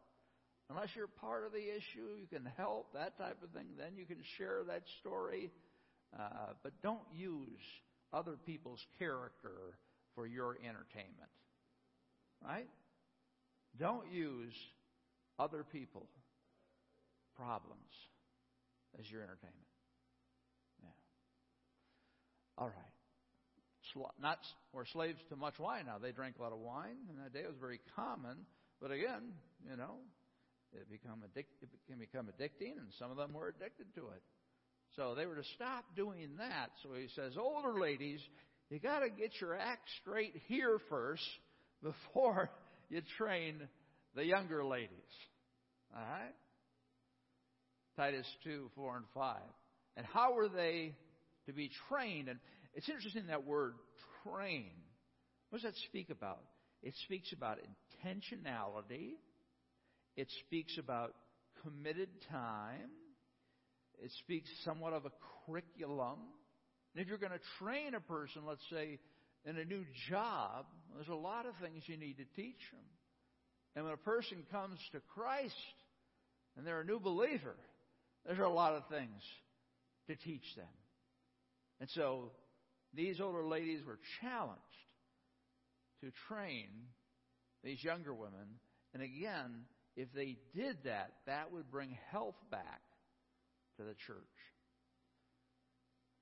Unless 0.70 0.90
you're 0.94 1.08
part 1.08 1.44
of 1.44 1.52
the 1.52 1.58
issue, 1.58 2.06
you 2.20 2.26
can 2.30 2.48
help, 2.56 2.92
that 2.94 3.18
type 3.18 3.38
of 3.42 3.50
thing. 3.50 3.66
Then 3.76 3.96
you 3.96 4.06
can 4.06 4.18
share 4.38 4.62
that 4.68 4.82
story. 5.00 5.50
Uh, 6.16 6.54
but 6.62 6.72
don't 6.82 7.00
use 7.12 7.60
other 8.12 8.36
people's 8.46 8.84
character 8.98 9.76
for 10.14 10.26
your 10.26 10.56
entertainment. 10.62 11.30
Right? 12.44 12.68
Don't 13.78 14.10
use 14.12 14.54
other 15.38 15.64
people 15.64 16.06
problems 17.36 17.92
as 18.98 19.10
your 19.10 19.22
entertainment. 19.22 19.56
Yeah. 20.82 20.88
All 22.58 22.68
right. 22.68 22.74
Not 24.20 24.38
or 24.72 24.86
slaves 24.92 25.18
to 25.30 25.36
much 25.36 25.58
wine. 25.58 25.86
Now 25.86 25.98
they 25.98 26.12
drank 26.12 26.38
a 26.38 26.42
lot 26.42 26.52
of 26.52 26.58
wine 26.58 26.96
in 27.08 27.16
that 27.22 27.32
day. 27.32 27.40
It 27.40 27.48
was 27.48 27.58
very 27.60 27.80
common. 27.96 28.36
But 28.80 28.92
again, 28.92 29.32
you 29.68 29.76
know, 29.76 29.96
it 30.72 30.90
become 30.90 31.22
it 31.34 31.46
can 31.88 31.98
become 31.98 32.26
addicting, 32.26 32.78
and 32.78 32.88
some 32.98 33.10
of 33.10 33.16
them 33.16 33.32
were 33.32 33.48
addicted 33.48 33.94
to 33.94 34.00
it. 34.08 34.22
So 34.96 35.14
they 35.14 35.26
were 35.26 35.36
to 35.36 35.44
stop 35.54 35.84
doing 35.94 36.30
that. 36.38 36.70
So 36.82 36.90
he 36.94 37.08
says, 37.14 37.34
older 37.38 37.80
ladies, 37.80 38.20
you 38.70 38.80
got 38.80 39.00
to 39.00 39.08
get 39.08 39.32
your 39.40 39.56
act 39.56 39.88
straight 40.00 40.34
here 40.48 40.78
first 40.88 41.22
before 41.82 42.50
you 42.88 43.00
train 43.18 43.68
the 44.14 44.24
younger 44.24 44.64
ladies. 44.64 44.90
All 45.94 46.02
right? 46.02 46.34
Titus 47.96 48.26
2, 48.44 48.70
4, 48.74 48.96
and 48.96 49.04
5. 49.14 49.36
And 49.96 50.06
how 50.06 50.34
were 50.34 50.48
they 50.48 50.94
to 51.46 51.52
be 51.52 51.70
trained? 51.88 52.28
And 52.28 52.38
it's 52.74 52.88
interesting 52.88 53.26
that 53.26 53.44
word 53.44 53.74
train. 54.24 54.70
What 55.50 55.62
does 55.62 55.72
that 55.72 55.78
speak 55.88 56.10
about? 56.10 56.40
It 56.82 56.94
speaks 57.04 57.32
about 57.32 57.58
intentionality. 57.58 59.14
It 60.20 60.28
speaks 60.40 60.76
about 60.76 61.14
committed 61.62 62.10
time. 62.30 62.90
It 64.04 64.10
speaks 64.18 64.50
somewhat 64.66 64.92
of 64.92 65.06
a 65.06 65.12
curriculum. 65.46 66.18
And 66.92 67.02
if 67.02 67.08
you're 67.08 67.16
going 67.16 67.32
to 67.32 67.64
train 67.64 67.94
a 67.94 68.00
person, 68.00 68.42
let's 68.46 68.60
say, 68.70 68.98
in 69.46 69.56
a 69.56 69.64
new 69.64 69.82
job, 70.10 70.66
there's 70.94 71.08
a 71.08 71.14
lot 71.14 71.46
of 71.46 71.54
things 71.62 71.84
you 71.86 71.96
need 71.96 72.18
to 72.18 72.26
teach 72.36 72.60
them. 72.70 72.84
And 73.74 73.86
when 73.86 73.94
a 73.94 73.96
person 73.96 74.44
comes 74.52 74.78
to 74.92 75.00
Christ 75.14 75.54
and 76.54 76.66
they're 76.66 76.82
a 76.82 76.84
new 76.84 77.00
believer, 77.00 77.56
there's 78.26 78.40
a 78.40 78.46
lot 78.46 78.74
of 78.74 78.82
things 78.90 79.22
to 80.08 80.16
teach 80.16 80.44
them. 80.54 80.66
And 81.80 81.88
so 81.94 82.32
these 82.92 83.22
older 83.22 83.46
ladies 83.46 83.80
were 83.86 83.98
challenged 84.20 84.60
to 86.02 86.10
train 86.28 86.68
these 87.64 87.82
younger 87.82 88.12
women. 88.12 88.60
And 88.92 89.02
again, 89.02 89.64
if 89.96 90.12
they 90.14 90.36
did 90.54 90.78
that, 90.84 91.12
that 91.26 91.52
would 91.52 91.70
bring 91.70 91.96
health 92.10 92.36
back 92.50 92.80
to 93.76 93.84
the 93.84 93.94
church. 94.06 94.16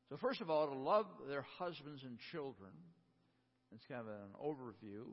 So, 0.09 0.17
first 0.17 0.41
of 0.41 0.49
all, 0.49 0.67
to 0.67 0.75
love 0.75 1.07
their 1.29 1.45
husbands 1.59 2.03
and 2.03 2.19
children. 2.33 2.73
It's 3.75 3.85
kind 3.87 4.01
of 4.01 4.09
an 4.09 4.33
overview. 4.43 5.05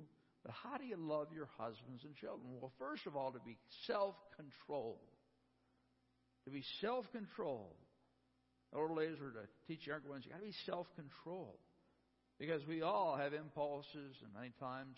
But 0.44 0.54
how 0.64 0.78
do 0.78 0.86
you 0.86 0.96
love 0.96 1.28
your 1.36 1.50
husbands 1.58 2.04
and 2.06 2.16
children? 2.16 2.48
Well, 2.62 2.72
first 2.78 3.06
of 3.08 3.16
all, 3.16 3.32
to 3.32 3.40
be 3.40 3.58
self 3.88 4.16
controlled. 4.38 5.00
To 6.46 6.52
be 6.52 6.64
self 6.82 7.06
controlled. 7.12 7.76
Older 8.74 8.94
ladies 8.94 9.20
were 9.20 9.32
to 9.32 9.48
teach 9.68 9.88
younger 9.88 10.10
ones, 10.10 10.24
you've 10.26 10.34
got 10.34 10.40
to 10.40 10.46
be 10.46 10.56
self 10.66 10.88
controlled. 10.96 11.60
Because 12.40 12.62
we 12.68 12.82
all 12.82 13.16
have 13.18 13.34
impulses, 13.34 14.16
and 14.22 14.34
many 14.36 14.52
times, 14.60 14.98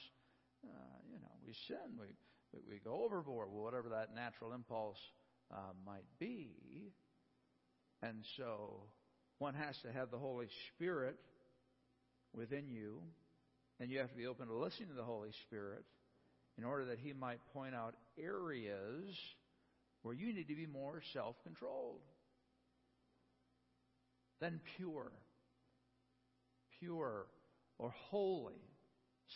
uh, 0.65 0.97
you 1.07 1.19
know, 1.19 1.31
we 1.45 1.53
sin, 1.67 1.93
we, 1.99 2.07
we, 2.53 2.79
go 2.83 3.03
overboard, 3.05 3.49
whatever 3.51 3.89
that 3.89 4.15
natural 4.15 4.53
impulse 4.53 4.97
uh, 5.51 5.73
might 5.85 6.05
be. 6.19 6.91
And 8.01 8.23
so, 8.37 8.83
one 9.39 9.53
has 9.55 9.75
to 9.83 9.91
have 9.91 10.11
the 10.11 10.17
Holy 10.17 10.47
Spirit 10.75 11.17
within 12.35 12.69
you, 12.69 13.01
and 13.79 13.89
you 13.89 13.99
have 13.99 14.09
to 14.09 14.15
be 14.15 14.27
open 14.27 14.47
to 14.47 14.53
listening 14.53 14.89
to 14.89 14.95
the 14.95 15.03
Holy 15.03 15.31
Spirit 15.47 15.83
in 16.57 16.63
order 16.63 16.85
that 16.85 16.99
He 16.99 17.13
might 17.13 17.39
point 17.53 17.75
out 17.75 17.95
areas 18.19 19.15
where 20.01 20.13
you 20.13 20.33
need 20.33 20.47
to 20.47 20.55
be 20.55 20.67
more 20.67 21.01
self 21.13 21.35
controlled. 21.43 22.01
Then 24.39 24.59
pure. 24.77 25.11
Pure 26.79 27.25
or 27.79 27.93
holy, 28.09 28.61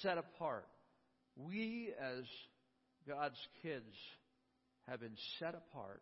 set 0.02 0.17
apart. 0.17 0.67
We, 1.36 1.93
as 2.00 2.26
God's 3.08 3.40
kids, 3.62 3.96
have 4.88 5.00
been 5.00 5.18
set 5.40 5.56
apart 5.56 6.02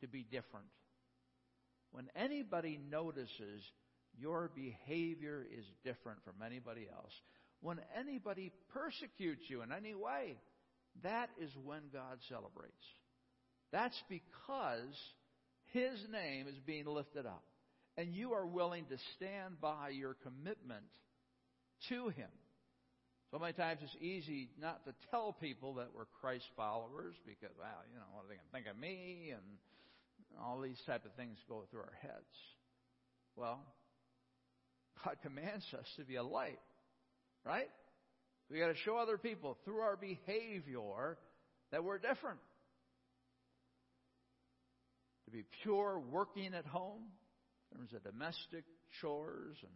to 0.00 0.08
be 0.08 0.22
different. 0.22 0.66
When 1.92 2.08
anybody 2.16 2.80
notices 2.90 3.62
your 4.18 4.50
behavior 4.54 5.46
is 5.56 5.64
different 5.84 6.18
from 6.24 6.34
anybody 6.44 6.86
else, 6.92 7.12
when 7.60 7.78
anybody 7.98 8.52
persecutes 8.72 9.42
you 9.48 9.62
in 9.62 9.72
any 9.72 9.94
way, 9.94 10.36
that 11.02 11.30
is 11.40 11.50
when 11.64 11.82
God 11.92 12.18
celebrates. 12.28 12.72
That's 13.72 14.00
because 14.08 14.96
His 15.72 15.98
name 16.10 16.46
is 16.48 16.58
being 16.66 16.86
lifted 16.86 17.26
up. 17.26 17.44
And 17.96 18.12
you 18.12 18.32
are 18.32 18.46
willing 18.46 18.86
to 18.86 18.96
stand 19.16 19.60
by 19.60 19.90
your 19.90 20.16
commitment 20.22 20.84
to 21.88 22.08
Him. 22.08 22.28
So 23.34 23.40
many 23.40 23.52
times 23.52 23.80
it's 23.82 23.96
easy 24.00 24.48
not 24.62 24.84
to 24.84 24.94
tell 25.10 25.32
people 25.32 25.74
that 25.74 25.88
we're 25.92 26.04
Christ 26.20 26.44
followers 26.56 27.16
because, 27.26 27.50
wow, 27.58 27.82
you 27.92 27.98
know, 27.98 28.06
what 28.12 28.26
are 28.26 28.28
they 28.28 28.36
going 28.36 28.46
to 28.46 28.52
think 28.52 28.66
of 28.70 28.78
me? 28.78 29.32
And 29.34 29.42
all 30.40 30.60
these 30.60 30.80
type 30.86 31.04
of 31.04 31.10
things 31.14 31.36
go 31.48 31.64
through 31.68 31.80
our 31.80 31.98
heads. 32.00 32.30
Well, 33.34 33.58
God 35.04 35.16
commands 35.24 35.64
us 35.76 35.84
to 35.96 36.04
be 36.04 36.14
a 36.14 36.22
light, 36.22 36.60
right? 37.44 37.68
We 38.52 38.60
got 38.60 38.68
to 38.68 38.76
show 38.84 38.98
other 38.98 39.18
people 39.18 39.58
through 39.64 39.80
our 39.80 39.96
behavior 39.96 41.18
that 41.72 41.82
we're 41.82 41.98
different. 41.98 42.38
To 45.24 45.32
be 45.32 45.42
pure, 45.64 45.98
working 45.98 46.54
at 46.54 46.66
home, 46.66 47.02
in 47.72 47.78
terms 47.78 47.94
of 47.94 48.04
domestic 48.04 48.62
chores, 49.00 49.56
and 49.60 49.72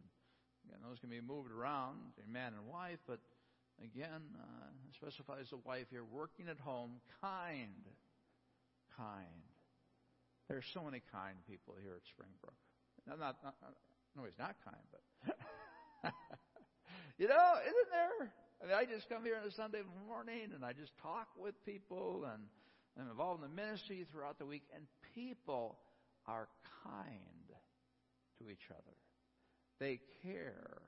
again, 0.64 0.78
those 0.88 1.00
can 1.00 1.10
be 1.10 1.20
moved 1.20 1.50
around 1.50 1.96
man 2.30 2.52
and 2.56 2.68
wife, 2.68 2.98
but 3.08 3.18
again, 3.82 4.22
uh, 4.38 4.68
specifies 4.94 5.50
the 5.50 5.58
wife 5.58 5.86
here, 5.90 6.04
working 6.04 6.48
at 6.48 6.58
home, 6.58 7.00
kind, 7.20 7.84
kind. 8.96 9.46
There's 10.48 10.64
so 10.72 10.82
many 10.82 11.02
kind 11.12 11.36
people 11.48 11.74
here 11.82 11.94
at 11.96 12.06
Springbrook. 12.08 12.56
not, 13.06 13.18
not, 13.18 13.36
not, 13.44 13.74
no, 14.16 14.24
he's 14.24 14.38
not 14.38 14.56
kind, 14.64 14.86
but 14.90 15.04
you 17.18 17.28
know, 17.28 17.54
isn't 17.62 17.90
there? 17.92 18.32
I 18.62 18.66
mean, 18.66 18.74
I 18.74 18.84
just 18.84 19.08
come 19.08 19.24
here 19.24 19.38
on 19.40 19.46
a 19.46 19.52
Sunday 19.52 19.82
morning 20.08 20.50
and 20.54 20.64
I 20.64 20.72
just 20.72 20.92
talk 21.02 21.28
with 21.38 21.54
people 21.64 22.26
and 22.32 22.42
I'm 22.98 23.10
involved 23.10 23.42
in 23.44 23.50
the 23.50 23.54
ministry 23.54 24.04
throughout 24.10 24.38
the 24.38 24.46
week, 24.46 24.64
and 24.74 24.84
people 25.14 25.78
are 26.26 26.48
kind 26.82 27.46
to 28.38 28.50
each 28.50 28.66
other. 28.70 28.96
They 29.78 30.00
care 30.22 30.82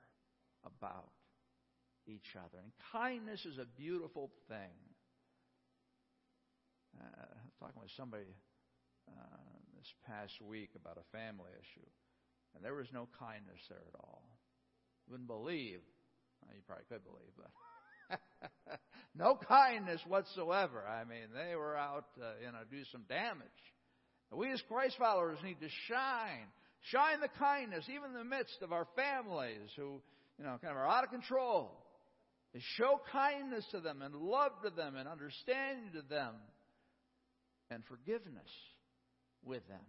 about 0.65 1.09
each 2.11 2.35
other. 2.35 2.59
And 2.61 2.71
kindness 2.91 3.45
is 3.45 3.57
a 3.57 3.65
beautiful 3.65 4.29
thing. 4.47 4.75
Uh, 6.99 7.07
I 7.07 7.39
was 7.47 7.55
talking 7.59 7.81
with 7.81 7.95
somebody 7.95 8.27
uh, 9.07 9.55
this 9.79 9.87
past 10.05 10.35
week 10.43 10.75
about 10.75 10.99
a 10.99 11.07
family 11.15 11.49
issue, 11.55 11.87
and 12.53 12.63
there 12.63 12.75
was 12.75 12.91
no 12.93 13.07
kindness 13.17 13.63
there 13.69 13.87
at 13.87 13.95
all. 13.95 14.27
You 15.07 15.13
wouldn't 15.15 15.31
believe. 15.31 15.79
Well, 16.43 16.51
you 16.53 16.61
probably 16.67 16.85
could 16.91 17.03
believe, 17.07 17.31
but 17.39 17.51
no 19.15 19.39
kindness 19.47 20.01
whatsoever. 20.07 20.83
I 20.83 21.05
mean, 21.05 21.31
they 21.33 21.55
were 21.55 21.77
out, 21.77 22.05
uh, 22.19 22.43
you 22.43 22.51
know, 22.51 22.67
do 22.69 22.83
some 22.91 23.03
damage. 23.07 23.47
We 24.31 24.51
as 24.51 24.61
Christ 24.67 24.95
followers 24.97 25.37
need 25.43 25.59
to 25.59 25.67
shine, 25.87 26.47
shine 26.91 27.19
the 27.19 27.29
kindness, 27.39 27.85
even 27.89 28.11
in 28.11 28.17
the 28.17 28.23
midst 28.23 28.61
of 28.61 28.71
our 28.71 28.87
families 28.95 29.69
who, 29.75 30.01
you 30.37 30.45
know, 30.45 30.57
kind 30.61 30.71
of 30.71 30.77
are 30.77 30.87
out 30.87 31.03
of 31.03 31.09
control. 31.09 31.80
Show 32.59 32.99
kindness 33.11 33.65
to 33.71 33.79
them 33.79 34.01
and 34.01 34.13
love 34.13 34.51
to 34.63 34.69
them 34.69 34.95
and 34.95 35.07
understanding 35.07 35.91
to 35.93 36.01
them 36.01 36.35
and 37.69 37.83
forgiveness 37.85 38.49
with 39.43 39.65
them. 39.67 39.79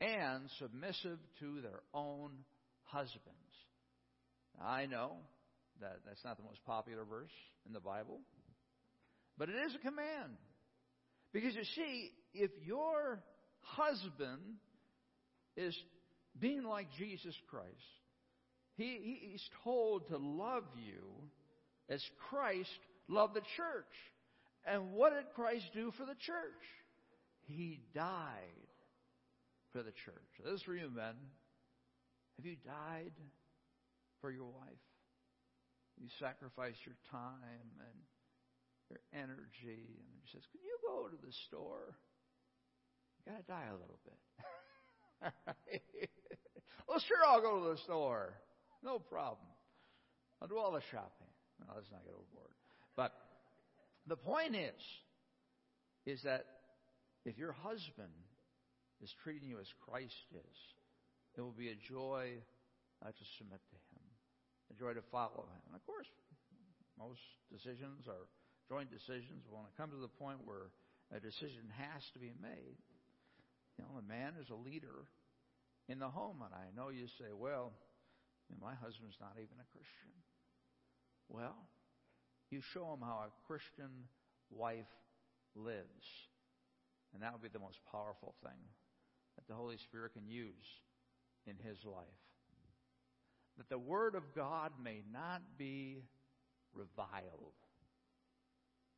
And 0.00 0.48
submissive 0.58 1.18
to 1.40 1.60
their 1.62 1.80
own 1.94 2.30
husbands. 2.84 3.22
Now, 4.58 4.68
I 4.68 4.86
know 4.86 5.12
that 5.80 6.00
that's 6.06 6.24
not 6.24 6.36
the 6.36 6.44
most 6.44 6.64
popular 6.66 7.04
verse 7.04 7.32
in 7.66 7.72
the 7.72 7.80
Bible, 7.80 8.20
but 9.38 9.48
it 9.48 9.56
is 9.66 9.74
a 9.74 9.78
command. 9.78 10.36
Because 11.32 11.54
you 11.54 11.64
see, 11.74 12.12
if 12.34 12.50
your 12.64 13.22
husband 13.60 14.40
is 15.56 15.76
being 16.38 16.62
like 16.62 16.86
Jesus 16.98 17.34
Christ, 17.50 17.66
he, 18.76 19.18
he's 19.30 19.48
told 19.64 20.08
to 20.08 20.18
love 20.18 20.64
you 20.76 21.02
as 21.88 22.02
Christ 22.28 22.70
loved 23.08 23.34
the 23.34 23.42
church. 23.56 23.94
And 24.66 24.92
what 24.92 25.14
did 25.14 25.24
Christ 25.34 25.64
do 25.72 25.92
for 25.96 26.04
the 26.04 26.18
church? 26.18 26.64
He 27.46 27.80
died 27.94 28.66
for 29.72 29.82
the 29.82 29.92
church. 30.04 30.28
This 30.44 30.54
is 30.54 30.62
for 30.62 30.74
you, 30.74 30.90
men. 30.90 31.14
Have 32.36 32.44
you 32.44 32.56
died 32.64 33.12
for 34.20 34.30
your 34.30 34.44
wife? 34.44 34.84
You 35.98 36.08
sacrifice 36.20 36.74
your 36.84 36.96
time 37.10 37.70
and 37.80 37.98
your 38.90 39.00
energy. 39.14 39.96
And 39.96 40.08
he 40.20 40.28
says, 40.32 40.42
Can 40.52 40.60
you 40.62 40.76
go 40.84 41.08
to 41.08 41.16
the 41.16 41.32
store? 41.48 41.96
You 43.24 43.32
got 43.32 43.38
to 43.38 43.46
die 43.46 43.68
a 43.70 43.78
little 43.80 43.98
bit. 44.04 44.20
well, 46.88 47.00
sure, 47.00 47.24
I'll 47.26 47.40
go 47.40 47.64
to 47.64 47.70
the 47.70 47.82
store. 47.84 48.34
No 48.86 49.00
problem. 49.00 49.50
I'll 50.40 50.46
do 50.46 50.58
all 50.58 50.70
the 50.70 50.86
shopping. 50.92 51.32
No, 51.58 51.74
let's 51.74 51.90
not 51.90 52.04
get 52.04 52.14
overboard. 52.14 52.54
But 52.94 53.10
the 54.06 54.14
point 54.14 54.54
is, 54.54 54.78
is 56.06 56.22
that 56.22 56.46
if 57.24 57.36
your 57.36 57.50
husband 57.50 58.14
is 59.02 59.10
treating 59.24 59.50
you 59.50 59.58
as 59.58 59.66
Christ 59.82 60.30
is, 60.30 60.58
it 61.36 61.40
will 61.42 61.50
be 61.50 61.74
a 61.74 61.74
joy 61.74 62.38
uh, 63.02 63.10
to 63.10 63.24
submit 63.36 63.58
to 63.58 63.76
him, 63.90 64.06
a 64.70 64.74
joy 64.78 64.94
to 64.94 65.02
follow 65.10 65.50
him. 65.50 65.62
And 65.66 65.74
of 65.74 65.84
course, 65.84 66.06
most 66.94 67.20
decisions 67.50 68.06
are 68.06 68.30
joint 68.70 68.94
decisions. 68.94 69.42
But 69.50 69.58
when 69.58 69.66
it 69.66 69.76
comes 69.76 69.98
to 69.98 70.00
the 70.00 70.14
point 70.14 70.46
where 70.46 70.70
a 71.10 71.18
decision 71.18 71.66
has 71.74 72.06
to 72.14 72.22
be 72.22 72.30
made, 72.38 72.78
you 73.76 73.82
know, 73.82 73.98
a 73.98 74.06
man 74.06 74.38
is 74.40 74.48
a 74.48 74.54
leader 74.54 75.10
in 75.88 75.98
the 75.98 76.08
home. 76.08 76.38
And 76.46 76.54
I 76.54 76.70
know 76.70 76.88
you 76.88 77.10
say, 77.18 77.34
well, 77.34 77.74
my 78.60 78.74
husband's 78.74 79.16
not 79.20 79.34
even 79.34 79.58
a 79.58 79.68
Christian. 79.72 80.14
Well, 81.28 81.56
you 82.50 82.60
show 82.72 82.92
him 82.92 83.00
how 83.02 83.26
a 83.26 83.46
Christian 83.46 84.08
wife 84.50 84.86
lives. 85.54 86.06
And 87.14 87.22
that 87.22 87.32
would 87.32 87.42
be 87.42 87.48
the 87.48 87.58
most 87.58 87.78
powerful 87.90 88.34
thing 88.42 88.60
that 89.36 89.46
the 89.48 89.54
Holy 89.54 89.76
Spirit 89.78 90.12
can 90.12 90.28
use 90.28 90.66
in 91.46 91.54
his 91.66 91.78
life. 91.84 92.04
That 93.58 93.68
the 93.68 93.78
Word 93.78 94.14
of 94.14 94.22
God 94.34 94.72
may 94.82 95.02
not 95.12 95.42
be 95.58 96.02
reviled. 96.74 97.56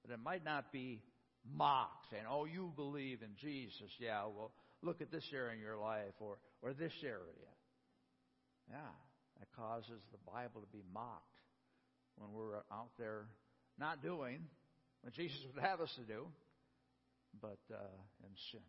That 0.05 0.15
it 0.15 0.21
might 0.23 0.45
not 0.45 0.73
be 0.73 1.03
mocked, 1.57 2.11
saying, 2.11 2.25
oh, 2.29 2.45
you 2.45 2.73
believe 2.75 3.23
in 3.23 3.31
Jesus. 3.41 3.91
Yeah, 3.99 4.25
well, 4.25 4.53
look 4.83 5.01
at 5.01 5.11
this 5.11 5.25
area 5.33 5.55
in 5.55 5.61
your 5.61 5.77
life 5.77 6.15
or, 6.21 6.39
or 6.63 6.73
this 6.73 6.93
area. 7.05 7.53
Yeah, 8.71 8.77
that 9.39 9.49
causes 9.57 10.01
the 10.13 10.19
Bible 10.27 10.61
to 10.61 10.67
be 10.73 10.83
mocked 10.93 11.25
when 12.17 12.33
we're 12.33 12.57
out 12.73 12.91
there 12.99 13.27
not 13.79 14.03
doing 14.03 14.41
what 15.03 15.15
Jesus 15.15 15.39
would 15.55 15.63
have 15.63 15.81
us 15.81 15.93
to 15.95 16.03
do, 16.03 16.27
but 17.41 17.59
uh, 17.73 17.79
in 18.25 18.31
sin. 18.51 18.61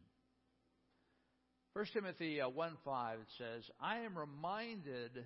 1 1.74 1.86
Timothy 1.94 2.42
uh, 2.42 2.50
1 2.50 2.78
5 2.84 3.20
it 3.20 3.28
says, 3.38 3.64
I 3.80 4.00
am 4.00 4.18
reminded 4.18 5.26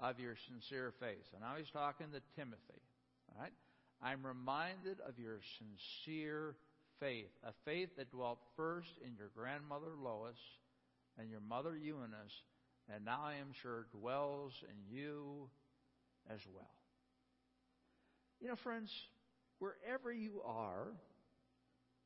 of 0.00 0.20
your 0.20 0.34
sincere 0.48 0.92
faith. 1.00 1.24
And 1.32 1.42
now 1.42 1.54
he's 1.56 1.70
talking 1.72 2.08
to 2.12 2.20
Timothy. 2.36 2.82
All 3.28 3.42
right? 3.42 3.52
I'm 4.02 4.24
reminded 4.26 5.00
of 5.06 5.18
your 5.18 5.40
sincere 5.58 6.54
faith, 7.00 7.32
a 7.44 7.52
faith 7.64 7.90
that 7.96 8.10
dwelt 8.10 8.38
first 8.56 8.90
in 9.04 9.16
your 9.16 9.30
grandmother 9.36 9.92
Lois 10.02 10.36
and 11.18 11.30
your 11.30 11.40
mother 11.40 11.76
Eunice, 11.76 12.42
and 12.92 13.04
now 13.04 13.20
I 13.24 13.34
am 13.34 13.48
sure 13.62 13.86
dwells 13.92 14.52
in 14.62 14.96
you 14.96 15.48
as 16.30 16.40
well. 16.54 16.70
You 18.40 18.48
know, 18.48 18.56
friends, 18.62 18.90
wherever 19.58 20.12
you 20.12 20.42
are 20.44 20.88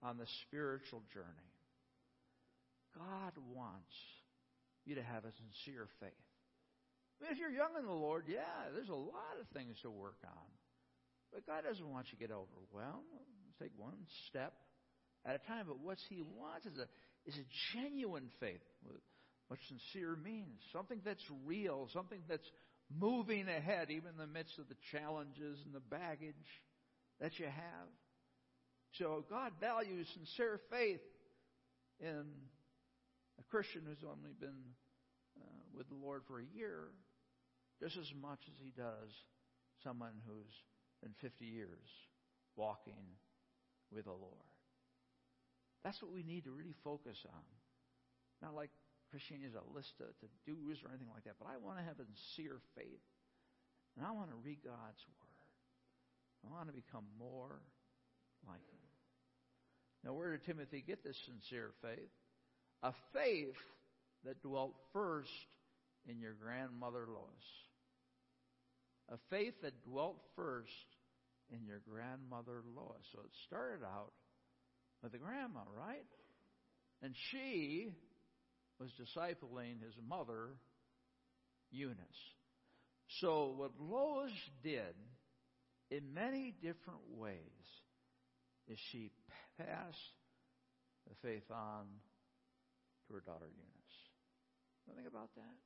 on 0.02 0.16
the 0.16 0.26
spiritual 0.46 1.02
journey, 1.12 1.50
God 2.96 3.32
wants 3.54 3.94
you 4.84 4.94
to 4.94 5.02
have 5.02 5.24
a 5.24 5.32
sincere 5.32 5.86
faith. 6.00 6.26
I 7.20 7.24
mean, 7.24 7.32
if 7.32 7.38
you're 7.38 7.50
young 7.50 7.76
in 7.78 7.84
the 7.84 7.92
Lord, 7.92 8.24
yeah, 8.26 8.72
there's 8.74 8.88
a 8.88 8.94
lot 8.94 9.36
of 9.40 9.46
things 9.52 9.76
to 9.82 9.90
work 9.90 10.18
on. 10.24 10.48
But 11.32 11.46
God 11.46 11.64
doesn't 11.68 11.86
want 11.86 12.06
you 12.10 12.18
to 12.18 12.22
get 12.24 12.32
overwhelmed. 12.32 13.06
Let's 13.12 13.58
take 13.60 13.72
one 13.76 13.98
step 14.28 14.54
at 15.26 15.36
a 15.36 15.42
time. 15.46 15.66
But 15.68 15.78
what 15.78 15.98
He 16.08 16.22
wants 16.22 16.66
is 16.66 16.78
a, 16.78 16.88
is 17.28 17.36
a 17.36 17.46
genuine 17.76 18.30
faith. 18.40 18.64
What 19.50 19.58
sincere 19.66 20.16
means. 20.22 20.62
Something 20.72 21.00
that's 21.04 21.24
real, 21.44 21.88
something 21.92 22.20
that's 22.28 22.48
moving 22.88 23.48
ahead, 23.48 23.90
even 23.90 24.10
in 24.10 24.16
the 24.16 24.28
midst 24.28 24.60
of 24.60 24.68
the 24.68 24.76
challenges 24.92 25.58
and 25.64 25.74
the 25.74 25.80
baggage 25.80 26.34
that 27.20 27.36
you 27.40 27.46
have. 27.46 27.90
So 28.92 29.24
God 29.28 29.50
values 29.60 30.06
sincere 30.14 30.60
faith 30.70 31.00
in 31.98 32.22
a 33.40 33.42
Christian 33.50 33.82
who's 33.86 34.04
only 34.08 34.34
been 34.38 34.62
uh, 35.36 35.62
with 35.76 35.88
the 35.88 35.96
Lord 35.96 36.22
for 36.28 36.38
a 36.38 36.44
year 36.54 36.84
just 37.82 37.96
as 37.96 38.12
much 38.22 38.38
as 38.46 38.54
he 38.62 38.70
does 38.76 39.10
someone 39.82 40.12
who's 40.28 40.54
been 41.02 41.14
50 41.20 41.44
years 41.44 41.90
walking 42.54 43.18
with 43.92 44.04
the 44.04 44.12
Lord. 44.12 44.46
That's 45.82 46.00
what 46.02 46.12
we 46.12 46.22
need 46.22 46.44
to 46.44 46.50
really 46.50 46.76
focus 46.84 47.16
on. 47.26 47.42
Not 48.42 48.54
like 48.54 48.70
Christianity 49.10 49.50
is 49.50 49.58
a 49.58 49.66
list 49.74 49.98
of 50.00 50.14
to 50.22 50.28
do's 50.46 50.78
or 50.82 50.94
anything 50.94 51.10
like 51.12 51.26
that, 51.26 51.38
but 51.38 51.50
I 51.50 51.58
want 51.58 51.78
to 51.78 51.84
have 51.84 51.98
a 51.98 52.06
sincere 52.06 52.62
faith. 52.78 53.04
And 53.98 54.06
I 54.06 54.14
want 54.14 54.30
to 54.30 54.38
read 54.38 54.62
God's 54.62 55.02
Word. 55.18 55.46
I 56.46 56.54
want 56.54 56.70
to 56.70 56.74
become 56.74 57.04
more 57.18 57.60
like 58.46 58.64
Him. 58.70 58.86
Now, 60.04 60.14
where 60.14 60.30
did 60.30 60.46
Timothy 60.46 60.82
get 60.86 61.02
this 61.02 61.18
sincere 61.26 61.74
faith? 61.82 62.14
A 62.82 62.94
faith 63.12 63.58
that 64.24 64.40
dwelt 64.40 64.74
first 64.92 65.28
in 66.08 66.20
your 66.20 66.32
grandmother 66.32 67.04
Lois 67.10 67.44
a 69.10 69.18
faith 69.28 69.54
that 69.62 69.82
dwelt 69.82 70.18
first 70.36 70.68
in 71.52 71.66
your 71.66 71.80
grandmother 71.90 72.62
Lois. 72.76 73.04
So 73.12 73.20
it 73.20 73.30
started 73.46 73.84
out 73.84 74.12
with 75.02 75.12
the 75.12 75.18
grandma, 75.18 75.60
right? 75.76 76.06
And 77.02 77.14
she 77.30 77.92
was 78.80 78.90
discipling 78.92 79.82
his 79.84 79.94
mother, 80.08 80.48
Eunice. 81.70 81.98
So 83.20 83.52
what 83.56 83.72
Lois 83.78 84.32
did 84.62 84.94
in 85.90 86.14
many 86.14 86.54
different 86.62 87.00
ways 87.16 87.36
is 88.68 88.78
she 88.90 89.10
passed 89.58 90.16
the 91.08 91.14
faith 91.22 91.50
on 91.50 91.86
to 93.06 93.14
her 93.14 93.20
daughter 93.20 93.50
Eunice. 93.50 94.96
Think 94.96 95.06
about 95.06 95.30
that. 95.36 95.56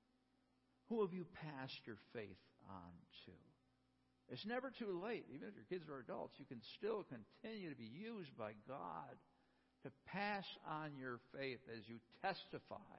Who 0.88 1.00
have 1.02 1.14
you 1.14 1.24
passed 1.34 1.80
your 1.86 1.98
faith 2.12 2.42
on 2.68 2.92
to? 3.26 3.32
It's 4.28 4.46
never 4.46 4.72
too 4.72 5.00
late. 5.04 5.24
Even 5.32 5.48
if 5.48 5.54
your 5.54 5.68
kids 5.68 5.88
are 5.88 6.00
adults, 6.00 6.34
you 6.38 6.46
can 6.46 6.60
still 6.76 7.04
continue 7.04 7.70
to 7.70 7.76
be 7.76 7.88
used 7.92 8.36
by 8.36 8.52
God 8.66 9.16
to 9.84 9.92
pass 10.08 10.44
on 10.66 10.96
your 10.96 11.20
faith 11.36 11.60
as 11.68 11.84
you 11.86 11.96
testify 12.22 12.96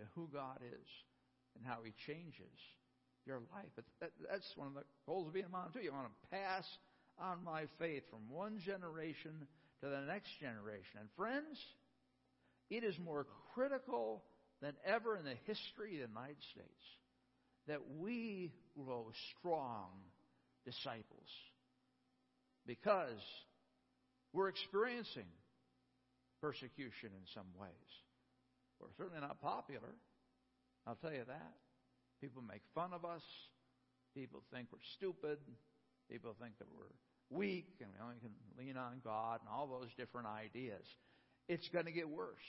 to 0.00 0.06
who 0.14 0.28
God 0.32 0.58
is 0.64 0.88
and 1.56 1.64
how 1.64 1.78
He 1.84 1.92
changes 2.06 2.56
your 3.26 3.40
life. 3.52 3.70
That, 4.00 4.10
that's 4.30 4.48
one 4.56 4.68
of 4.68 4.74
the 4.74 4.84
goals 5.06 5.28
of 5.28 5.34
being 5.34 5.46
a 5.46 5.52
mom, 5.52 5.68
too. 5.72 5.80
You 5.80 5.92
want 5.92 6.08
to 6.08 6.36
pass 6.36 6.64
on 7.20 7.44
my 7.44 7.64
faith 7.78 8.02
from 8.10 8.20
one 8.28 8.58
generation 8.64 9.32
to 9.82 9.88
the 9.88 10.00
next 10.08 10.30
generation. 10.40 11.00
And 11.00 11.08
friends, 11.16 11.58
it 12.70 12.84
is 12.84 12.94
more 12.98 13.26
critical 13.54 14.22
than 14.62 14.72
ever 14.84 15.16
in 15.16 15.24
the 15.24 15.36
history 15.46 16.00
of 16.00 16.08
the 16.08 16.14
United 16.14 16.42
States 16.52 16.84
that 17.66 17.80
we 17.98 18.52
grow 18.74 19.06
strong 19.38 19.88
disciples 20.64 21.28
because 22.66 23.20
we're 24.32 24.48
experiencing 24.48 25.28
persecution 26.40 27.10
in 27.12 27.26
some 27.34 27.46
ways. 27.58 27.70
We're 28.80 28.96
certainly 28.96 29.20
not 29.20 29.40
popular. 29.40 29.94
I'll 30.86 30.96
tell 30.96 31.12
you 31.12 31.24
that. 31.26 31.52
People 32.20 32.42
make 32.42 32.62
fun 32.74 32.92
of 32.92 33.04
us. 33.04 33.22
People 34.14 34.42
think 34.52 34.68
we're 34.72 34.78
stupid. 34.96 35.38
People 36.10 36.34
think 36.40 36.58
that 36.58 36.68
we're 36.76 36.92
weak 37.30 37.76
and 37.80 37.88
we 37.92 38.02
only 38.02 38.16
can 38.20 38.32
lean 38.58 38.76
on 38.76 39.00
God 39.04 39.40
and 39.40 39.48
all 39.48 39.66
those 39.66 39.90
different 39.96 40.26
ideas. 40.26 40.84
It's 41.48 41.68
going 41.68 41.86
to 41.86 41.92
get 41.92 42.08
worse. 42.08 42.48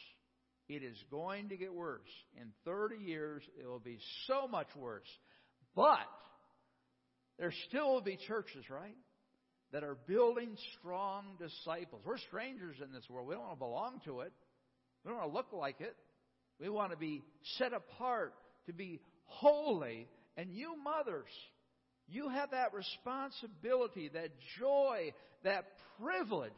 It 0.68 0.84
is 0.84 0.98
going 1.12 1.50
to 1.50 1.58
get 1.58 1.74
worse. 1.74 2.10
In 2.40 2.52
30 2.66 2.98
years, 2.98 3.44
it 3.60 3.68
will 3.68 3.80
be 3.80 4.00
so 4.28 4.48
much 4.48 4.68
worse. 4.76 5.08
But 5.76 6.08
there 7.38 7.54
still 7.68 7.94
will 7.94 8.02
be 8.02 8.18
churches, 8.28 8.66
right? 8.70 8.96
That 9.72 9.84
are 9.84 9.98
building 10.08 10.58
strong 10.80 11.38
disciples. 11.40 12.02
We're 12.06 12.18
strangers 12.18 12.78
in 12.84 12.92
this 12.92 13.04
world. 13.10 13.28
We 13.28 13.36
don't 13.36 13.44
want 13.44 13.56
to 13.56 13.60
belong 13.60 14.02
to 14.06 14.22
it. 14.22 14.34
We 15.04 15.10
don't 15.10 15.20
want 15.20 15.32
to 15.32 15.36
look 15.36 15.54
like 15.54 15.82
it. 15.82 15.96
We 16.62 16.70
want 16.70 16.92
to 16.92 16.98
be 16.98 17.24
set 17.58 17.74
apart, 17.74 18.34
to 18.68 18.74
be 18.74 19.02
holy. 19.26 20.08
And 20.38 20.52
you 20.52 20.76
mothers, 20.82 21.32
you 22.08 22.30
have 22.30 22.52
that 22.52 22.74
responsibility, 22.74 24.10
that 24.14 24.30
joy, 24.60 25.14
that 25.44 25.66
privilege 26.00 26.52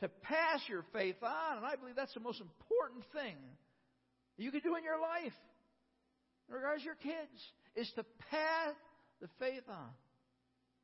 to 0.00 0.08
pass 0.08 0.60
your 0.68 0.84
faith 0.92 1.22
on. 1.22 1.58
And 1.58 1.66
I 1.66 1.76
believe 1.76 1.94
that's 1.94 2.14
the 2.14 2.20
most 2.20 2.40
important 2.40 3.04
thing 3.14 3.36
you 4.36 4.50
can 4.50 4.60
do 4.60 4.74
in 4.74 4.82
your 4.82 5.00
life, 5.00 5.32
in 6.48 6.54
regards 6.54 6.82
to 6.82 6.86
your 6.86 6.96
kids, 6.96 7.40
is 7.76 7.90
to 7.94 8.04
pass 8.30 8.74
the 9.20 9.28
faith 9.38 9.62
on. 9.68 9.90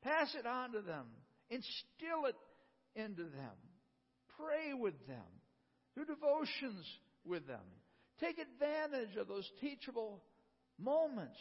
Pass 0.02 0.34
it 0.38 0.46
on 0.46 0.72
to 0.72 0.80
them. 0.80 1.06
Instill 1.50 2.26
it 2.28 2.36
into 2.94 3.24
them. 3.24 3.56
Pray 4.38 4.72
with 4.72 4.94
them. 5.08 5.26
Do 5.96 6.04
devotions 6.04 6.86
with 7.24 7.46
them. 7.46 7.60
Take 8.20 8.38
advantage 8.38 9.16
of 9.16 9.28
those 9.28 9.48
teachable 9.60 10.22
moments. 10.78 11.38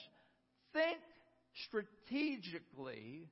Think 0.74 1.00
strategically 1.68 3.30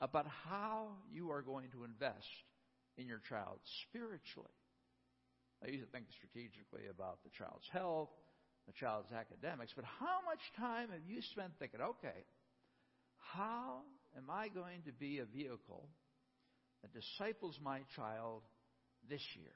about 0.00 0.26
how 0.48 0.88
you 1.10 1.30
are 1.30 1.42
going 1.42 1.70
to 1.72 1.84
invest 1.84 2.26
in 2.96 3.06
your 3.06 3.20
child 3.28 3.58
spiritually. 3.88 4.48
I 5.62 5.70
used 5.70 5.84
to 5.84 5.90
think 5.90 6.06
strategically 6.18 6.86
about 6.90 7.18
the 7.24 7.30
child's 7.38 7.66
health, 7.72 8.10
the 8.66 8.72
child's 8.72 9.10
academics, 9.12 9.72
but 9.74 9.84
how 9.98 10.18
much 10.26 10.40
time 10.58 10.90
have 10.90 11.04
you 11.06 11.20
spent 11.32 11.52
thinking, 11.58 11.80
okay, 11.80 12.24
how 13.32 13.80
am 14.16 14.30
I 14.30 14.48
going 14.48 14.82
to 14.86 14.92
be 14.92 15.18
a 15.18 15.24
vehicle 15.24 15.88
that 16.82 16.92
disciples 16.92 17.58
my 17.62 17.80
child 17.96 18.42
this 19.08 19.22
year? 19.36 19.54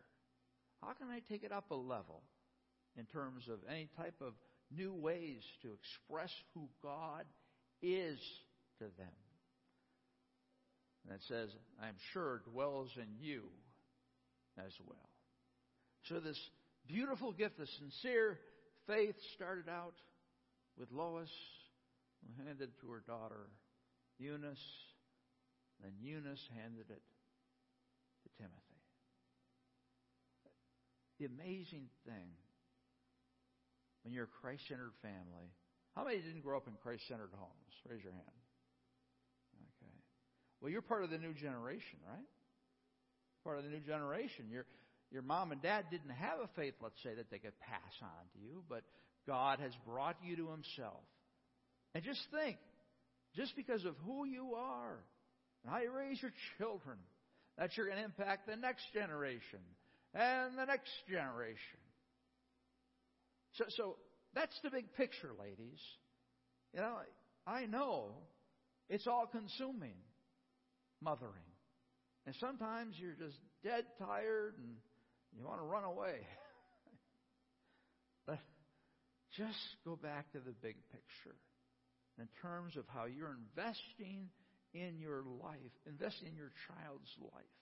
How 0.80 0.92
can 0.94 1.08
I 1.08 1.20
take 1.28 1.44
it 1.44 1.52
up 1.52 1.70
a 1.70 1.74
level 1.74 2.22
in 2.98 3.06
terms 3.06 3.44
of 3.48 3.60
any 3.70 3.88
type 3.96 4.20
of 4.20 4.34
new 4.74 4.92
ways 4.92 5.42
to 5.62 5.68
express 5.72 6.30
who 6.54 6.68
God 6.82 7.24
is 7.80 8.18
to 8.78 8.84
them? 8.84 9.16
And 11.04 11.14
it 11.14 11.22
says, 11.28 11.48
I'm 11.80 11.94
sure 12.12 12.42
dwells 12.52 12.90
in 12.96 13.08
you 13.18 13.44
as 14.58 14.72
well. 14.86 15.08
So 16.08 16.20
this 16.20 16.38
beautiful 16.86 17.32
gift 17.32 17.60
of 17.60 17.68
sincere 17.78 18.38
faith 18.86 19.14
started 19.34 19.68
out 19.68 19.94
with 20.78 20.90
Lois, 20.92 21.30
who 22.22 22.44
handed 22.44 22.70
to 22.80 22.90
her 22.90 23.02
daughter 23.06 23.48
Eunice, 24.18 24.58
and 25.84 25.92
Eunice 26.00 26.42
handed 26.56 26.90
it 26.90 27.02
to 28.22 28.28
Timothy. 28.36 28.58
The 31.20 31.26
amazing 31.26 31.88
thing 32.04 32.30
when 34.02 34.14
you're 34.14 34.24
a 34.24 34.40
Christ 34.40 34.62
centered 34.68 34.92
family, 35.02 35.50
how 35.94 36.04
many 36.04 36.18
didn't 36.18 36.42
grow 36.42 36.56
up 36.56 36.66
in 36.66 36.74
Christ 36.82 37.02
centered 37.08 37.34
homes? 37.34 37.74
Raise 37.88 38.02
your 38.02 38.12
hand. 38.12 38.38
Okay. 39.82 39.96
Well, 40.60 40.70
you're 40.70 40.82
part 40.82 41.04
of 41.04 41.10
the 41.10 41.18
new 41.18 41.34
generation, 41.34 41.98
right? 42.06 42.28
Part 43.44 43.58
of 43.58 43.64
the 43.64 43.70
new 43.70 43.80
generation. 43.80 44.46
You're, 44.50 44.66
your 45.10 45.22
mom 45.22 45.52
and 45.52 45.62
dad 45.62 45.86
didn't 45.90 46.10
have 46.10 46.38
a 46.42 46.48
faith, 46.54 46.74
let's 46.82 47.02
say, 47.02 47.14
that 47.14 47.30
they 47.30 47.38
could 47.38 47.58
pass 47.60 47.94
on 48.02 48.24
to 48.34 48.38
you, 48.38 48.62
but 48.68 48.82
God 49.26 49.58
has 49.60 49.72
brought 49.86 50.16
you 50.22 50.36
to 50.36 50.50
Himself. 50.50 51.02
And 51.94 52.04
just 52.04 52.20
think, 52.30 52.58
just 53.34 53.56
because 53.56 53.84
of 53.84 53.94
who 54.04 54.24
you 54.24 54.54
are 54.54 54.98
and 55.64 55.72
how 55.72 55.80
you 55.80 55.90
raise 55.90 56.20
your 56.20 56.32
children, 56.58 56.98
that 57.56 57.76
you're 57.76 57.86
going 57.86 57.98
to 57.98 58.04
impact 58.04 58.46
the 58.46 58.56
next 58.56 58.84
generation 58.94 59.60
and 60.14 60.56
the 60.56 60.64
next 60.64 60.90
generation. 61.10 61.82
So, 63.58 63.64
so 63.76 63.96
that's 64.34 64.56
the 64.62 64.70
big 64.70 64.92
picture, 64.94 65.30
ladies. 65.38 65.80
You 66.72 66.80
know, 66.80 66.96
I 67.46 67.66
know 67.66 68.12
it's 68.88 69.06
all 69.06 69.26
consuming 69.26 69.96
mothering. 71.02 71.32
And 72.26 72.34
sometimes 72.40 72.94
you're 72.98 73.14
just 73.18 73.38
dead 73.64 73.84
tired 73.98 74.54
and 74.58 74.76
you 75.36 75.44
want 75.44 75.60
to 75.60 75.66
run 75.66 75.84
away. 75.84 76.18
but 78.26 78.38
just 79.36 79.58
go 79.84 79.96
back 79.96 80.30
to 80.32 80.38
the 80.38 80.52
big 80.62 80.76
picture 80.92 81.36
in 82.20 82.28
terms 82.42 82.76
of 82.76 82.84
how 82.94 83.06
you're 83.06 83.36
investing 83.54 84.28
in 84.74 84.98
your 85.00 85.22
life, 85.42 85.72
investing 85.86 86.28
in 86.28 86.36
your 86.36 86.52
child's 86.68 87.10
life. 87.20 87.58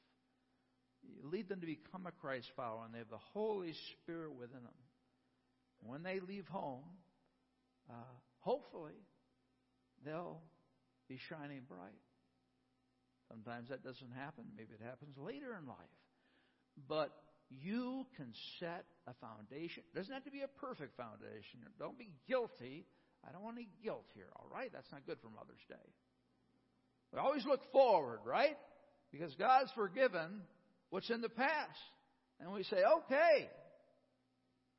You 1.03 1.31
lead 1.31 1.49
them 1.49 1.61
to 1.61 1.67
become 1.67 2.07
a 2.07 2.13
Christ 2.13 2.49
follower, 2.57 2.85
and 2.85 2.93
they 2.93 2.99
have 2.99 3.11
the 3.11 3.23
Holy 3.33 3.73
Spirit 4.03 4.35
within 4.35 4.63
them. 4.63 4.86
When 5.87 6.03
they 6.03 6.21
leave 6.21 6.47
home, 6.49 6.85
uh, 7.89 7.95
hopefully, 8.41 8.99
they'll 10.05 10.41
be 11.09 11.19
shining 11.29 11.63
bright. 11.69 12.01
Sometimes 13.29 13.69
that 13.71 13.83
doesn't 13.83 14.13
happen. 14.13 14.45
Maybe 14.57 14.75
it 14.75 14.85
happens 14.85 15.17
later 15.17 15.57
in 15.61 15.67
life. 15.67 15.97
But 16.89 17.13
you 17.51 18.07
can 18.17 18.33
set 18.59 18.85
a 19.07 19.15
foundation. 19.15 19.83
It 19.93 19.97
doesn't 19.97 20.13
have 20.13 20.25
to 20.25 20.31
be 20.31 20.43
a 20.43 20.49
perfect 20.49 20.97
foundation. 20.97 21.61
Don't 21.79 21.99
be 21.99 22.11
guilty. 22.29 22.87
I 23.27 23.33
don't 23.33 23.43
want 23.43 23.57
any 23.57 23.69
guilt 23.83 24.07
here, 24.15 24.29
all 24.37 24.47
right? 24.53 24.71
That's 24.73 24.91
not 24.93 25.07
good 25.07 25.19
for 25.23 25.31
Mother's 25.31 25.65
Day. 25.69 25.89
We 27.13 27.19
always 27.19 27.45
look 27.47 27.61
forward, 27.73 28.21
right? 28.25 28.57
Because 29.11 29.35
God's 29.37 29.71
forgiven 29.75 30.43
what's 30.91 31.11
in 31.11 31.21
the 31.21 31.29
past. 31.29 31.79
And 32.41 32.53
we 32.53 32.63
say, 32.65 32.77
okay, 32.99 33.49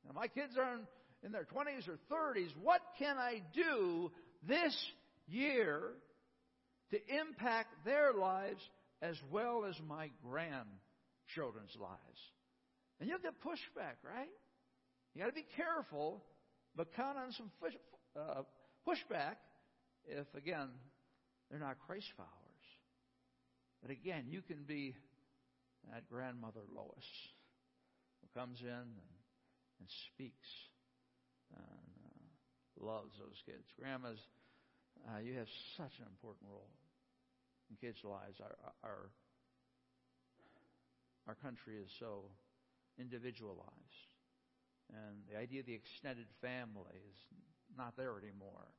now 0.06 0.12
my 0.14 0.28
kids 0.28 0.56
are 0.56 0.74
in, 0.74 0.86
in 1.24 1.32
their 1.32 1.44
20s 1.44 1.88
or 1.88 1.98
30s. 2.12 2.50
What 2.62 2.80
can 2.98 3.16
I 3.16 3.42
do 3.54 4.10
this 4.46 4.76
year 5.26 5.82
to 6.90 6.98
impact 7.20 7.84
their 7.84 8.12
lives 8.12 8.60
as 9.02 9.16
well 9.30 9.64
as 9.68 9.74
my 9.86 10.10
grandchildren's 10.22 11.76
lives? 11.80 12.20
And 13.00 13.08
you'll 13.08 13.18
get 13.18 13.40
pushback, 13.42 13.96
right? 14.04 14.30
You 15.14 15.22
got 15.22 15.28
to 15.28 15.34
be 15.34 15.46
careful, 15.56 16.22
but 16.76 16.94
count 16.94 17.16
on 17.18 17.32
some 17.32 17.50
push, 17.60 17.74
uh, 18.16 18.42
pushback 18.86 19.36
if, 20.06 20.26
again, 20.34 20.68
they're 21.50 21.60
not 21.60 21.76
Christ 21.86 22.06
followers. 22.16 22.34
But 23.82 23.90
again, 23.90 24.24
you 24.28 24.42
can 24.42 24.64
be 24.66 24.94
that 25.92 26.08
grandmother 26.08 26.60
Lois 26.74 27.06
who 28.20 28.40
comes 28.40 28.60
in 28.60 28.68
and, 28.68 28.90
and 29.78 29.88
speaks 30.12 30.48
and 31.54 31.88
uh, 32.04 32.84
loves 32.84 33.14
those 33.18 33.40
kids. 33.46 33.64
Grandmas, 33.78 34.18
uh, 35.08 35.18
you 35.20 35.34
have 35.34 35.48
such 35.76 35.98
an 35.98 36.06
important 36.10 36.50
role 36.50 36.72
in 37.70 37.76
kids' 37.76 38.04
lives. 38.04 38.40
Our, 38.40 38.56
our, 38.84 39.10
our 41.28 41.34
country 41.34 41.76
is 41.76 41.90
so 41.98 42.24
individualized. 42.98 44.08
And 44.90 45.20
the 45.30 45.38
idea 45.38 45.60
of 45.60 45.66
the 45.66 45.74
extended 45.74 46.26
family 46.40 46.96
is 46.96 47.18
not 47.76 47.96
there 47.96 48.16
anymore. 48.16 48.72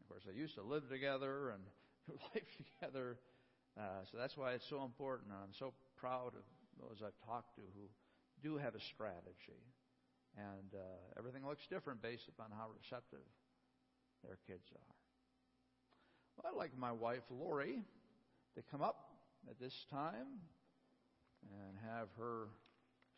Of 0.00 0.08
course, 0.08 0.22
they 0.26 0.38
used 0.38 0.54
to 0.54 0.62
live 0.62 0.88
together 0.88 1.50
and 1.50 1.62
life 2.34 2.50
together. 2.78 3.18
Uh, 3.76 4.06
so 4.10 4.18
that's 4.18 4.36
why 4.36 4.52
it's 4.52 4.68
so 4.70 4.84
important. 4.84 5.30
I'm 5.32 5.52
so 5.58 5.74
proud 5.98 6.32
of 6.38 6.46
those 6.78 7.02
I've 7.02 7.18
talked 7.26 7.56
to 7.56 7.62
who 7.74 7.88
do 8.42 8.56
have 8.58 8.74
a 8.74 8.80
strategy. 8.94 9.58
And 10.36 10.74
uh, 10.74 11.18
everything 11.18 11.46
looks 11.46 11.66
different 11.70 12.02
based 12.02 12.28
upon 12.28 12.50
how 12.50 12.66
receptive 12.74 13.22
their 14.24 14.38
kids 14.46 14.66
are. 14.74 14.94
Well, 16.36 16.52
I'd 16.52 16.58
like 16.58 16.76
my 16.76 16.90
wife, 16.90 17.22
Lori, 17.30 17.84
to 18.56 18.62
come 18.70 18.82
up 18.82 19.14
at 19.48 19.60
this 19.60 19.86
time 19.90 20.42
and 21.52 21.76
have 21.86 22.08
her 22.18 22.48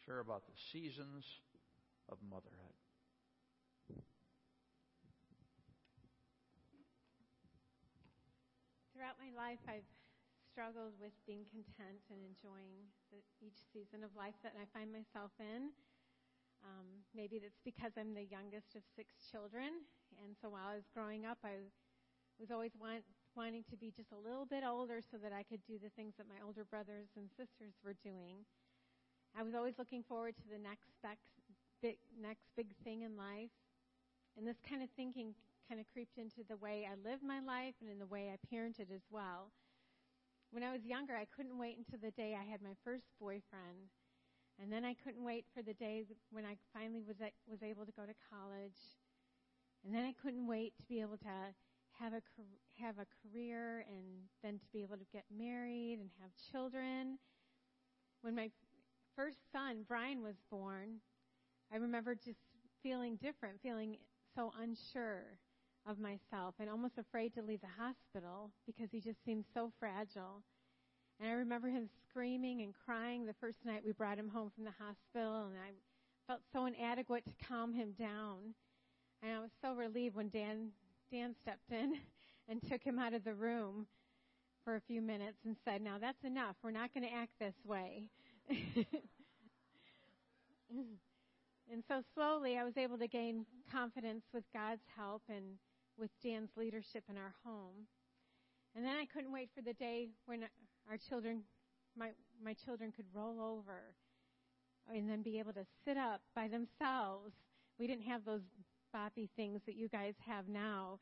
share 0.04 0.20
about 0.20 0.44
the 0.46 0.56
seasons 0.72 1.24
of 2.10 2.18
motherhood. 2.28 2.76
Throughout 8.92 9.16
my 9.20 9.32
life, 9.36 9.60
I've 9.68 9.88
struggled 10.52 10.96
with 10.96 11.12
being 11.28 11.44
content 11.52 12.00
and 12.08 12.20
enjoying 12.24 12.88
the, 13.12 13.20
each 13.44 13.60
season 13.72 14.00
of 14.00 14.08
life 14.16 14.36
that 14.42 14.56
I 14.56 14.64
find 14.72 14.88
myself 14.88 15.30
in. 15.36 15.68
Um, 16.66 17.06
maybe 17.14 17.38
that's 17.38 17.62
because 17.62 17.94
I'm 17.94 18.10
the 18.10 18.26
youngest 18.26 18.74
of 18.74 18.82
six 18.98 19.14
children, 19.30 19.86
and 20.18 20.34
so 20.34 20.50
while 20.50 20.66
I 20.66 20.74
was 20.74 20.90
growing 20.90 21.22
up, 21.22 21.38
I 21.46 21.62
was 22.42 22.50
always 22.50 22.74
want, 22.74 23.06
wanting 23.38 23.62
to 23.70 23.76
be 23.78 23.94
just 23.94 24.10
a 24.10 24.18
little 24.18 24.44
bit 24.44 24.66
older 24.66 24.98
so 24.98 25.16
that 25.22 25.30
I 25.30 25.46
could 25.46 25.62
do 25.62 25.78
the 25.78 25.94
things 25.94 26.18
that 26.18 26.26
my 26.26 26.42
older 26.42 26.66
brothers 26.66 27.14
and 27.14 27.30
sisters 27.38 27.78
were 27.86 27.94
doing. 28.02 28.42
I 29.38 29.46
was 29.46 29.54
always 29.54 29.78
looking 29.78 30.02
forward 30.02 30.34
to 30.42 30.48
the 30.50 30.58
next 30.58 30.90
big, 31.80 31.96
next 32.18 32.50
big 32.56 32.74
thing 32.82 33.02
in 33.02 33.16
life. 33.16 33.52
And 34.36 34.46
this 34.46 34.56
kind 34.68 34.82
of 34.82 34.88
thinking 34.96 35.34
kind 35.68 35.80
of 35.80 35.86
creeped 35.92 36.18
into 36.18 36.42
the 36.48 36.56
way 36.56 36.86
I 36.88 36.94
lived 37.08 37.22
my 37.22 37.40
life 37.40 37.74
and 37.80 37.90
in 37.90 37.98
the 37.98 38.06
way 38.06 38.32
I 38.32 38.38
parented 38.54 38.92
as 38.94 39.04
well. 39.10 39.52
When 40.50 40.62
I 40.62 40.72
was 40.72 40.84
younger, 40.84 41.16
I 41.16 41.26
couldn't 41.26 41.58
wait 41.58 41.76
until 41.76 41.98
the 41.98 42.12
day 42.12 42.36
I 42.38 42.44
had 42.48 42.62
my 42.62 42.74
first 42.84 43.04
boyfriend. 43.20 43.92
And 44.60 44.72
then 44.72 44.84
I 44.84 44.94
couldn't 44.94 45.24
wait 45.24 45.44
for 45.54 45.62
the 45.62 45.74
day 45.74 46.04
when 46.30 46.44
I 46.44 46.56
finally 46.72 47.02
was, 47.06 47.16
was 47.46 47.62
able 47.62 47.84
to 47.84 47.92
go 47.92 48.02
to 48.02 48.14
college. 48.30 48.78
And 49.84 49.94
then 49.94 50.04
I 50.04 50.14
couldn't 50.22 50.46
wait 50.46 50.72
to 50.78 50.84
be 50.88 51.00
able 51.00 51.18
to 51.18 51.54
have 51.98 52.12
a 52.12 52.20
have 52.78 52.96
a 52.98 53.06
career 53.22 53.84
and 53.88 54.04
then 54.42 54.58
to 54.58 54.66
be 54.72 54.82
able 54.82 54.96
to 54.96 55.06
get 55.12 55.24
married 55.34 55.98
and 56.00 56.10
have 56.20 56.30
children. 56.52 57.18
When 58.22 58.34
my 58.34 58.50
first 59.14 59.38
son 59.52 59.84
Brian 59.88 60.22
was 60.22 60.36
born, 60.50 60.96
I 61.72 61.76
remember 61.76 62.14
just 62.14 62.40
feeling 62.82 63.16
different, 63.16 63.60
feeling 63.62 63.96
so 64.34 64.52
unsure 64.60 65.38
of 65.88 65.98
myself 65.98 66.54
and 66.58 66.68
almost 66.68 66.98
afraid 66.98 67.34
to 67.34 67.42
leave 67.42 67.60
the 67.60 67.82
hospital 67.82 68.50
because 68.66 68.88
he 68.90 69.00
just 69.00 69.24
seemed 69.24 69.44
so 69.54 69.72
fragile. 69.78 70.42
And 71.20 71.30
I 71.30 71.32
remember 71.32 71.68
him 71.68 71.88
screaming 72.08 72.62
and 72.62 72.74
crying 72.84 73.26
the 73.26 73.34
first 73.40 73.58
night 73.64 73.82
we 73.84 73.92
brought 73.92 74.18
him 74.18 74.28
home 74.28 74.50
from 74.54 74.64
the 74.64 74.72
hospital 74.78 75.46
and 75.46 75.56
I 75.56 75.72
felt 76.26 76.40
so 76.52 76.66
inadequate 76.66 77.24
to 77.24 77.46
calm 77.46 77.72
him 77.72 77.92
down. 77.98 78.54
And 79.22 79.32
I 79.32 79.40
was 79.40 79.50
so 79.62 79.74
relieved 79.74 80.16
when 80.16 80.28
Dan 80.28 80.70
Dan 81.10 81.34
stepped 81.42 81.70
in 81.70 81.94
and 82.48 82.62
took 82.68 82.82
him 82.82 82.98
out 82.98 83.14
of 83.14 83.24
the 83.24 83.34
room 83.34 83.86
for 84.64 84.76
a 84.76 84.80
few 84.80 85.00
minutes 85.00 85.38
and 85.44 85.56
said, 85.64 85.80
Now 85.80 85.96
that's 86.00 86.24
enough. 86.24 86.56
We're 86.62 86.72
not 86.72 86.92
going 86.92 87.04
to 87.04 87.14
act 87.14 87.32
this 87.38 87.54
way. 87.64 88.10
and 88.50 88.86
so 91.88 92.02
slowly 92.14 92.58
I 92.58 92.64
was 92.64 92.76
able 92.76 92.98
to 92.98 93.06
gain 93.06 93.46
confidence 93.70 94.24
with 94.34 94.44
God's 94.52 94.82
help 94.96 95.22
and 95.28 95.44
with 95.98 96.10
Dan's 96.22 96.50
leadership 96.56 97.04
in 97.08 97.16
our 97.16 97.34
home. 97.44 97.86
And 98.74 98.84
then 98.84 98.96
I 98.96 99.06
couldn't 99.06 99.32
wait 99.32 99.48
for 99.54 99.62
the 99.62 99.72
day 99.72 100.08
when 100.26 100.44
our 100.88 100.96
children, 100.96 101.42
my, 101.98 102.10
my 102.42 102.54
children 102.54 102.92
could 102.94 103.06
roll 103.12 103.40
over 103.40 103.94
and 104.92 105.08
then 105.08 105.22
be 105.22 105.38
able 105.38 105.52
to 105.52 105.66
sit 105.84 105.96
up 105.96 106.20
by 106.34 106.48
themselves. 106.48 107.32
We 107.78 107.86
didn't 107.86 108.04
have 108.04 108.24
those 108.24 108.42
boppy 108.94 109.28
things 109.36 109.60
that 109.66 109.76
you 109.76 109.88
guys 109.88 110.14
have 110.26 110.48
now. 110.48 110.98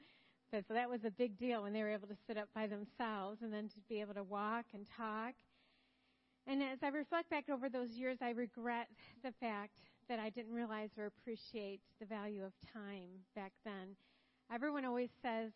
So, 0.51 0.63
so 0.67 0.75
that 0.75 0.89
was 0.89 1.05
a 1.05 1.11
big 1.11 1.39
deal 1.39 1.63
when 1.63 1.73
they 1.73 1.83
were 1.83 1.91
able 1.91 2.09
to 2.09 2.17
sit 2.27 2.37
up 2.37 2.49
by 2.55 2.67
themselves 2.67 3.43
and 3.43 3.53
then 3.53 3.69
to 3.69 3.81
be 3.89 4.01
able 4.01 4.15
to 4.15 4.23
walk 4.23 4.67
and 4.73 4.87
talk. 4.97 5.35
And 6.47 6.63
as 6.63 6.79
I 6.83 6.89
reflect 6.89 7.31
back 7.31 7.49
over 7.51 7.69
those 7.69 7.91
years, 7.91 8.19
I 8.21 8.31
regret 8.31 8.89
the 9.23 9.33
fact 9.41 9.79
that 10.09 10.19
I 10.19 10.29
didn't 10.29 10.53
realize 10.53 10.91
or 10.99 11.07
appreciate 11.07 11.81
the 12.01 12.07
value 12.07 12.45
of 12.45 12.53
time 12.73 13.09
back 13.35 13.53
then. 13.65 13.97
Everyone 14.53 14.85
always 14.85 15.09
says, 15.23 15.53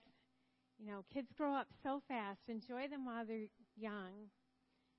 you 0.78 0.86
know, 0.86 1.04
kids 1.12 1.28
grow 1.36 1.54
up 1.54 1.66
so 1.82 2.00
fast. 2.08 2.40
Enjoy 2.48 2.88
them 2.88 3.04
while 3.04 3.26
they're 3.26 3.48
young. 3.80 4.30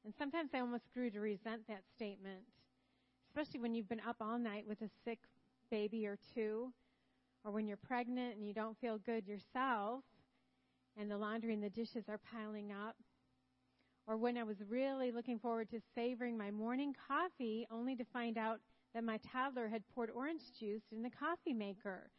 And 0.06 0.14
sometimes 0.18 0.52
I 0.54 0.60
almost 0.60 0.92
grew 0.94 1.10
to 1.12 1.20
resent 1.20 1.68
that 1.68 1.84
statement, 1.96 2.44
especially 3.28 3.60
when 3.60 3.74
you've 3.74 3.90
been 3.90 4.02
up 4.08 4.18
all 4.22 4.40
night 4.40 4.66
with 4.68 4.82
a 4.82 4.90
sick 5.04 5.20
baby 5.70 6.08
or 6.08 6.18
two 6.34 6.72
or 7.44 7.52
when 7.52 7.68
you're 7.68 7.78
pregnant 7.78 8.38
and 8.38 8.48
you 8.48 8.54
don't 8.54 8.78
feel 8.80 8.98
good 8.98 9.28
yourself 9.28 10.04
and 11.00 11.10
the 11.10 11.18
laundry 11.18 11.54
and 11.54 11.64
the 11.64 11.70
dishes 11.70 12.04
are 12.10 12.20
piling 12.32 12.72
up, 12.72 12.96
or 14.08 14.18
when 14.18 14.38
I 14.38 14.44
was 14.44 14.58
really 14.68 15.12
looking 15.12 15.40
forward 15.40 15.70
to 15.70 15.80
savoring 15.96 16.38
my 16.38 16.52
morning 16.52 16.94
coffee 17.08 17.68
only 17.72 17.96
to 17.96 18.04
find 18.12 18.38
out 18.38 18.60
that 18.94 19.04
my 19.04 19.20
toddler 19.32 19.68
had 19.68 19.84
poured 19.94 20.10
orange 20.10 20.42
juice 20.60 20.82
in 20.92 21.04
the 21.04 21.10
coffee 21.10 21.54
maker. 21.54 22.10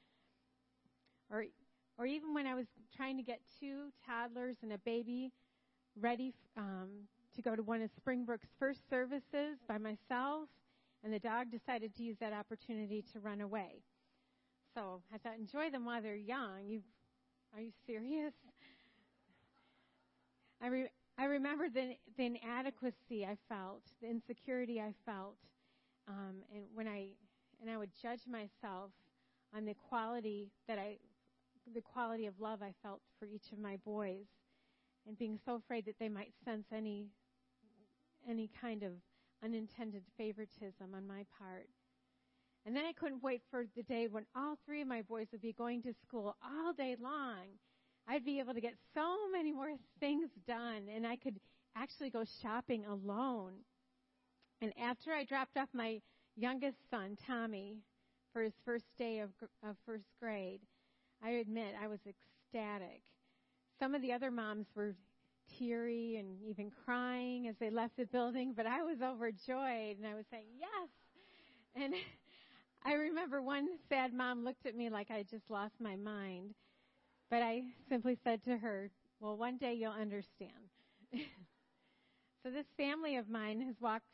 Or 1.30 1.44
or 1.98 2.06
even 2.06 2.32
when 2.32 2.46
I 2.46 2.54
was 2.54 2.66
trying 2.96 3.18
to 3.18 3.22
get 3.22 3.40
two 3.58 3.90
toddlers 4.06 4.56
and 4.62 4.72
a 4.72 4.78
baby 4.78 5.32
ready 5.98 6.32
um, 6.56 6.88
to 7.34 7.42
go 7.42 7.56
to 7.56 7.62
one 7.62 7.82
of 7.82 7.90
Springbrook's 7.96 8.48
first 8.58 8.88
services 8.88 9.58
by 9.68 9.78
myself, 9.78 10.48
and 11.02 11.12
the 11.12 11.18
dog 11.18 11.50
decided 11.50 11.94
to 11.96 12.02
use 12.02 12.16
that 12.20 12.32
opportunity 12.32 13.04
to 13.12 13.20
run 13.20 13.40
away. 13.40 13.82
So 14.74 15.02
I 15.12 15.18
thought, 15.18 15.36
enjoy 15.38 15.70
them 15.70 15.84
while 15.84 16.02
they're 16.02 16.14
young. 16.16 16.66
You, 16.68 16.80
are 17.54 17.60
you 17.60 17.72
serious? 17.86 18.34
I, 20.62 20.66
re, 20.66 20.86
I 21.18 21.24
remember 21.24 21.68
the, 21.68 21.96
the 22.16 22.26
inadequacy 22.26 23.24
I 23.24 23.36
felt, 23.48 23.82
the 24.02 24.08
insecurity 24.08 24.80
I 24.80 24.92
felt, 25.06 25.36
um, 26.06 26.36
and 26.54 26.64
when 26.74 26.86
I 26.86 27.08
and 27.60 27.70
I 27.70 27.76
would 27.76 27.90
judge 28.00 28.20
myself 28.26 28.90
on 29.54 29.64
the 29.64 29.74
quality 29.74 30.48
that 30.66 30.78
I, 30.78 30.96
the 31.74 31.80
quality 31.80 32.26
of 32.26 32.40
love 32.40 32.60
I 32.62 32.72
felt 32.82 33.00
for 33.18 33.26
each 33.26 33.52
of 33.52 33.58
my 33.58 33.76
boys, 33.84 34.26
and 35.10 35.18
being 35.18 35.40
so 35.44 35.56
afraid 35.56 35.84
that 35.86 35.98
they 35.98 36.08
might 36.08 36.32
sense 36.44 36.66
any 36.72 37.08
any 38.28 38.48
kind 38.60 38.84
of 38.84 38.92
unintended 39.42 40.02
favoritism 40.16 40.94
on 40.94 41.06
my 41.06 41.24
part. 41.36 41.66
And 42.64 42.76
then 42.76 42.84
I 42.84 42.92
couldn't 42.92 43.22
wait 43.22 43.40
for 43.50 43.64
the 43.74 43.82
day 43.82 44.06
when 44.08 44.24
all 44.36 44.56
three 44.64 44.82
of 44.82 44.88
my 44.88 45.02
boys 45.02 45.26
would 45.32 45.40
be 45.40 45.52
going 45.52 45.82
to 45.82 45.94
school 46.06 46.36
all 46.44 46.72
day 46.72 46.94
long. 47.00 47.58
I'd 48.06 48.24
be 48.24 48.38
able 48.38 48.54
to 48.54 48.60
get 48.60 48.74
so 48.94 49.16
many 49.32 49.50
more 49.50 49.72
things 49.98 50.28
done, 50.46 50.86
and 50.94 51.06
I 51.06 51.16
could 51.16 51.40
actually 51.74 52.10
go 52.10 52.24
shopping 52.42 52.84
alone. 52.84 53.54
And 54.60 54.72
after 54.80 55.12
I 55.12 55.24
dropped 55.24 55.56
off 55.56 55.68
my 55.72 56.00
youngest 56.36 56.76
son, 56.90 57.16
Tommy, 57.26 57.78
for 58.32 58.42
his 58.42 58.52
first 58.64 58.84
day 58.98 59.20
of, 59.20 59.30
of 59.66 59.76
first 59.86 60.06
grade, 60.20 60.60
I 61.24 61.30
admit 61.30 61.74
I 61.82 61.88
was 61.88 62.00
ecstatic. 62.06 63.00
Some 63.80 63.94
of 63.94 64.02
the 64.02 64.12
other 64.12 64.30
moms 64.30 64.66
were 64.74 64.94
teary 65.58 66.16
and 66.16 66.40
even 66.42 66.70
crying 66.84 67.48
as 67.48 67.56
they 67.58 67.70
left 67.70 67.96
the 67.96 68.04
building, 68.04 68.52
but 68.54 68.66
I 68.66 68.82
was 68.82 69.00
overjoyed 69.02 69.96
and 69.96 70.06
I 70.06 70.14
was 70.14 70.26
saying, 70.30 70.44
yes. 70.58 70.90
And 71.74 71.94
I 72.84 72.92
remember 72.92 73.40
one 73.40 73.68
sad 73.88 74.12
mom 74.12 74.44
looked 74.44 74.66
at 74.66 74.76
me 74.76 74.90
like 74.90 75.10
I 75.10 75.22
just 75.22 75.48
lost 75.48 75.74
my 75.80 75.96
mind, 75.96 76.54
but 77.30 77.42
I 77.42 77.62
simply 77.88 78.18
said 78.22 78.42
to 78.44 78.58
her, 78.58 78.90
Well, 79.18 79.36
one 79.36 79.56
day 79.56 79.74
you'll 79.74 79.92
understand. 79.92 80.50
so, 81.12 82.50
this 82.50 82.66
family 82.76 83.16
of 83.16 83.28
mine 83.28 83.60
has 83.62 83.76
walked 83.80 84.06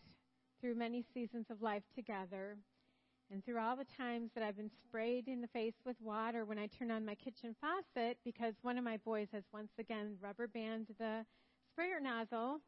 through 0.60 0.74
many 0.74 1.04
seasons 1.14 1.46
of 1.50 1.62
life 1.62 1.84
together. 1.94 2.56
And 3.30 3.44
through 3.44 3.58
all 3.58 3.76
the 3.76 3.84
times 3.84 4.30
that 4.34 4.44
I've 4.44 4.56
been 4.56 4.70
sprayed 4.84 5.26
in 5.26 5.40
the 5.40 5.48
face 5.48 5.74
with 5.84 5.96
water 6.00 6.44
when 6.44 6.58
I 6.58 6.68
turn 6.68 6.90
on 6.90 7.04
my 7.04 7.16
kitchen 7.16 7.56
faucet 7.60 8.18
because 8.24 8.54
one 8.62 8.78
of 8.78 8.84
my 8.84 8.98
boys 8.98 9.28
has 9.32 9.42
once 9.52 9.72
again 9.78 10.16
rubber 10.20 10.46
banded 10.46 10.94
the 10.98 11.24
sprayer 11.72 12.00
nozzle, 12.00 12.60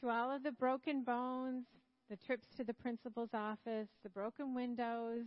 to 0.00 0.08
all 0.08 0.34
of 0.34 0.42
the 0.42 0.52
broken 0.52 1.02
bones, 1.02 1.66
the 2.08 2.16
trips 2.16 2.48
to 2.56 2.64
the 2.64 2.74
principal's 2.74 3.34
office, 3.34 3.88
the 4.02 4.08
broken 4.08 4.54
windows, 4.54 5.26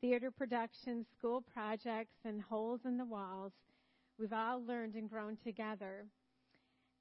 theater 0.00 0.30
productions, 0.30 1.06
school 1.16 1.42
projects, 1.52 2.16
and 2.24 2.40
holes 2.40 2.80
in 2.84 2.96
the 2.96 3.04
walls. 3.04 3.52
We've 4.18 4.32
all 4.32 4.64
learned 4.64 4.94
and 4.94 5.08
grown 5.08 5.36
together. 5.36 6.06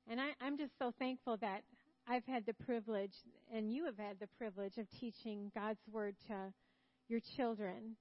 And 0.07 0.19
I, 0.19 0.29
am 0.45 0.57
just 0.57 0.77
so 0.77 0.93
thankful 0.99 1.37
that 1.37 1.63
I've 2.09 2.25
had 2.25 2.47
the 2.47 2.55
privilege, 2.65 3.13
and 3.53 3.71
you 3.71 3.85
have 3.85 3.99
had 3.99 4.19
the 4.19 4.29
privilege 4.35 4.79
of 4.79 4.87
teaching 4.89 5.51
God's 5.53 5.81
Word 5.91 6.15
to 6.27 6.51
your 7.07 7.19
children. 7.37 7.97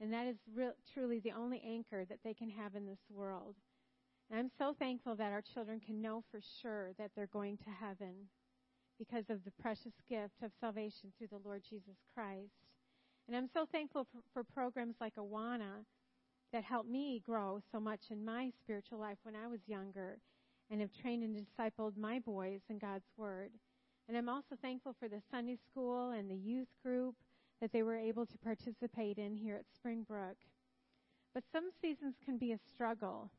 And 0.00 0.12
that 0.12 0.28
is 0.28 0.36
real, 0.54 0.72
truly 0.94 1.18
the 1.18 1.32
only 1.32 1.60
anchor 1.66 2.04
that 2.04 2.20
they 2.22 2.32
can 2.32 2.48
have 2.48 2.76
in 2.76 2.86
this 2.86 3.00
world. 3.12 3.56
And 4.30 4.38
I'm 4.38 4.50
so 4.56 4.72
thankful 4.78 5.16
that 5.16 5.32
our 5.32 5.42
children 5.42 5.80
can 5.80 6.00
know 6.00 6.22
for 6.30 6.40
sure 6.62 6.92
that 6.96 7.10
they're 7.16 7.26
going 7.26 7.56
to 7.58 7.70
heaven 7.70 8.14
because 9.00 9.24
of 9.28 9.44
the 9.44 9.50
precious 9.60 9.94
gift 10.08 10.42
of 10.44 10.52
salvation 10.60 11.12
through 11.18 11.28
the 11.32 11.44
Lord 11.44 11.62
Jesus 11.68 11.96
Christ. 12.14 12.52
And 13.26 13.36
I'm 13.36 13.48
so 13.52 13.66
thankful 13.72 14.06
for, 14.12 14.20
for 14.32 14.44
programs 14.54 14.94
like 15.00 15.16
Awana 15.16 15.84
that 16.52 16.62
helped 16.62 16.88
me 16.88 17.20
grow 17.26 17.60
so 17.72 17.80
much 17.80 18.00
in 18.10 18.24
my 18.24 18.52
spiritual 18.62 19.00
life 19.00 19.18
when 19.24 19.34
I 19.34 19.48
was 19.48 19.60
younger 19.66 20.18
and 20.70 20.80
have 20.80 20.90
trained 20.92 21.22
and 21.22 21.36
discipled 21.36 21.96
my 21.96 22.18
boys 22.20 22.60
in 22.68 22.78
God's 22.78 23.10
Word. 23.16 23.50
And 24.08 24.16
I'm 24.16 24.28
also 24.28 24.56
thankful 24.60 24.94
for 24.98 25.08
the 25.08 25.20
Sunday 25.30 25.56
school 25.70 26.10
and 26.10 26.30
the 26.30 26.34
youth 26.34 26.68
group 26.84 27.14
that 27.60 27.72
they 27.72 27.82
were 27.82 27.96
able 27.96 28.26
to 28.26 28.38
participate 28.38 29.18
in 29.18 29.34
here 29.34 29.56
at 29.56 29.64
Springbrook. 29.74 30.36
But 31.34 31.44
some 31.52 31.70
seasons 31.80 32.14
can 32.24 32.38
be 32.38 32.52
a 32.52 32.58
struggle. 32.72 33.30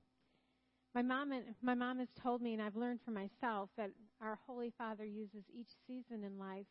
My 0.93 1.01
mom 1.01 1.32
and 1.32 1.43
my 1.61 1.73
mom 1.73 1.99
has 1.99 2.09
told 2.21 2.41
me, 2.41 2.53
and 2.53 2.61
I've 2.61 2.75
learned 2.75 2.99
for 3.03 3.11
myself, 3.11 3.69
that 3.77 3.91
our 4.21 4.38
Holy 4.45 4.71
Father 4.77 5.05
uses 5.05 5.43
each 5.53 5.71
season 5.88 6.23
in 6.23 6.38
life 6.38 6.67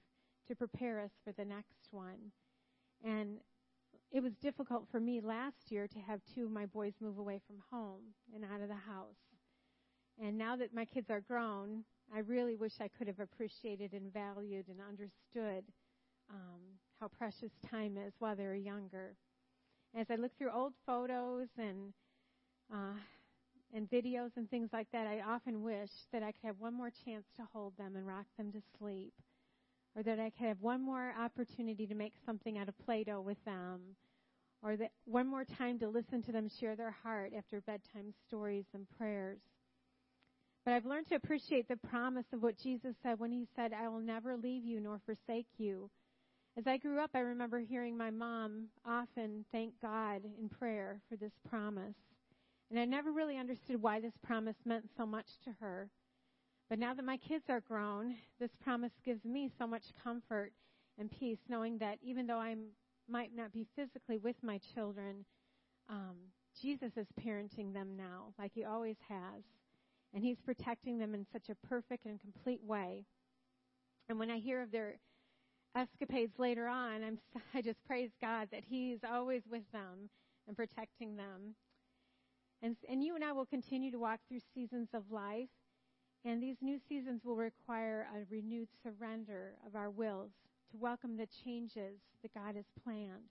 to 0.48 0.54
prepare 0.54 1.00
us 1.00 1.10
for 1.24 1.32
the 1.32 1.44
next 1.44 1.88
one. 1.90 2.32
And 3.04 3.38
it 4.12 4.22
was 4.22 4.32
difficult 4.42 4.86
for 4.90 5.00
me 5.00 5.20
last 5.20 5.70
year 5.70 5.86
to 5.86 5.98
have 6.00 6.20
two 6.34 6.44
of 6.44 6.50
my 6.50 6.66
boys 6.66 6.92
move 7.00 7.18
away 7.18 7.40
from 7.46 7.56
home 7.70 8.00
and 8.34 8.44
out 8.44 8.60
of 8.60 8.68
the 8.68 8.74
house. 8.74 9.09
And 10.22 10.36
now 10.36 10.54
that 10.56 10.74
my 10.74 10.84
kids 10.84 11.08
are 11.10 11.20
grown, 11.20 11.84
I 12.14 12.18
really 12.18 12.54
wish 12.54 12.72
I 12.80 12.88
could 12.88 13.06
have 13.06 13.20
appreciated 13.20 13.92
and 13.94 14.12
valued 14.12 14.66
and 14.68 14.78
understood 14.80 15.64
um, 16.28 16.60
how 17.00 17.08
precious 17.08 17.52
time 17.70 17.96
is 17.96 18.12
while 18.18 18.36
they're 18.36 18.54
younger. 18.54 19.16
As 19.94 20.06
I 20.10 20.16
look 20.16 20.36
through 20.36 20.50
old 20.52 20.74
photos 20.86 21.48
and 21.58 21.92
uh, 22.72 22.94
and 23.72 23.88
videos 23.88 24.30
and 24.36 24.50
things 24.50 24.70
like 24.72 24.88
that, 24.92 25.06
I 25.06 25.20
often 25.20 25.62
wish 25.62 25.90
that 26.12 26.22
I 26.22 26.32
could 26.32 26.44
have 26.44 26.58
one 26.58 26.74
more 26.74 26.90
chance 27.04 27.24
to 27.36 27.42
hold 27.52 27.76
them 27.78 27.94
and 27.96 28.06
rock 28.06 28.26
them 28.36 28.52
to 28.52 28.60
sleep, 28.78 29.14
or 29.96 30.02
that 30.02 30.18
I 30.18 30.30
could 30.30 30.46
have 30.48 30.60
one 30.60 30.82
more 30.82 31.14
opportunity 31.18 31.86
to 31.86 31.94
make 31.94 32.14
something 32.26 32.58
out 32.58 32.68
of 32.68 32.78
Play-Doh 32.84 33.20
with 33.20 33.42
them, 33.44 33.80
or 34.62 34.76
that 34.76 34.90
one 35.04 35.28
more 35.28 35.44
time 35.44 35.78
to 35.78 35.88
listen 35.88 36.22
to 36.24 36.32
them 36.32 36.48
share 36.60 36.76
their 36.76 36.94
heart 37.02 37.32
after 37.36 37.60
bedtime 37.60 38.12
stories 38.26 38.66
and 38.74 38.86
prayers. 38.98 39.38
But 40.64 40.74
I've 40.74 40.86
learned 40.86 41.08
to 41.08 41.14
appreciate 41.14 41.68
the 41.68 41.76
promise 41.76 42.26
of 42.32 42.42
what 42.42 42.58
Jesus 42.58 42.94
said 43.02 43.18
when 43.18 43.32
he 43.32 43.46
said, 43.56 43.72
I 43.72 43.88
will 43.88 44.00
never 44.00 44.36
leave 44.36 44.64
you 44.64 44.80
nor 44.80 45.00
forsake 45.06 45.46
you. 45.56 45.90
As 46.58 46.66
I 46.66 46.76
grew 46.76 47.00
up, 47.00 47.10
I 47.14 47.20
remember 47.20 47.60
hearing 47.60 47.96
my 47.96 48.10
mom 48.10 48.66
often 48.84 49.44
thank 49.52 49.72
God 49.80 50.22
in 50.38 50.48
prayer 50.48 51.00
for 51.08 51.16
this 51.16 51.32
promise. 51.48 51.94
And 52.70 52.78
I 52.78 52.84
never 52.84 53.12
really 53.12 53.38
understood 53.38 53.80
why 53.80 54.00
this 54.00 54.12
promise 54.22 54.56
meant 54.64 54.88
so 54.96 55.06
much 55.06 55.26
to 55.44 55.50
her. 55.60 55.88
But 56.68 56.78
now 56.78 56.94
that 56.94 57.04
my 57.04 57.16
kids 57.16 57.44
are 57.48 57.60
grown, 57.60 58.14
this 58.38 58.50
promise 58.62 58.92
gives 59.04 59.24
me 59.24 59.50
so 59.58 59.66
much 59.66 59.82
comfort 60.04 60.52
and 60.98 61.10
peace 61.10 61.38
knowing 61.48 61.78
that 61.78 61.98
even 62.02 62.26
though 62.26 62.38
I 62.38 62.56
might 63.08 63.34
not 63.34 63.52
be 63.52 63.66
physically 63.74 64.18
with 64.18 64.36
my 64.42 64.60
children, 64.74 65.24
um, 65.88 66.16
Jesus 66.60 66.92
is 66.96 67.06
parenting 67.24 67.72
them 67.72 67.96
now, 67.96 68.34
like 68.38 68.52
he 68.54 68.64
always 68.64 68.96
has. 69.08 69.42
And 70.14 70.24
he's 70.24 70.40
protecting 70.40 70.98
them 70.98 71.14
in 71.14 71.26
such 71.32 71.48
a 71.48 71.66
perfect 71.66 72.04
and 72.04 72.20
complete 72.20 72.62
way. 72.64 73.04
And 74.08 74.18
when 74.18 74.30
I 74.30 74.38
hear 74.38 74.60
of 74.60 74.72
their 74.72 74.96
escapades 75.76 76.38
later 76.38 76.66
on, 76.66 77.04
I'm, 77.04 77.18
I 77.54 77.62
just 77.62 77.84
praise 77.84 78.10
God 78.20 78.48
that 78.50 78.64
he's 78.68 78.98
always 79.08 79.42
with 79.50 79.70
them 79.72 80.10
and 80.48 80.56
protecting 80.56 81.16
them. 81.16 81.54
And, 82.62 82.76
and 82.88 83.02
you 83.02 83.14
and 83.14 83.24
I 83.24 83.32
will 83.32 83.46
continue 83.46 83.90
to 83.92 83.98
walk 83.98 84.20
through 84.28 84.40
seasons 84.52 84.88
of 84.92 85.04
life. 85.10 85.48
And 86.24 86.42
these 86.42 86.56
new 86.60 86.78
seasons 86.88 87.22
will 87.24 87.36
require 87.36 88.06
a 88.14 88.26
renewed 88.30 88.68
surrender 88.82 89.52
of 89.66 89.74
our 89.74 89.88
wills 89.88 90.32
to 90.70 90.76
welcome 90.76 91.16
the 91.16 91.28
changes 91.44 92.00
that 92.22 92.34
God 92.34 92.56
has 92.56 92.66
planned. 92.84 93.30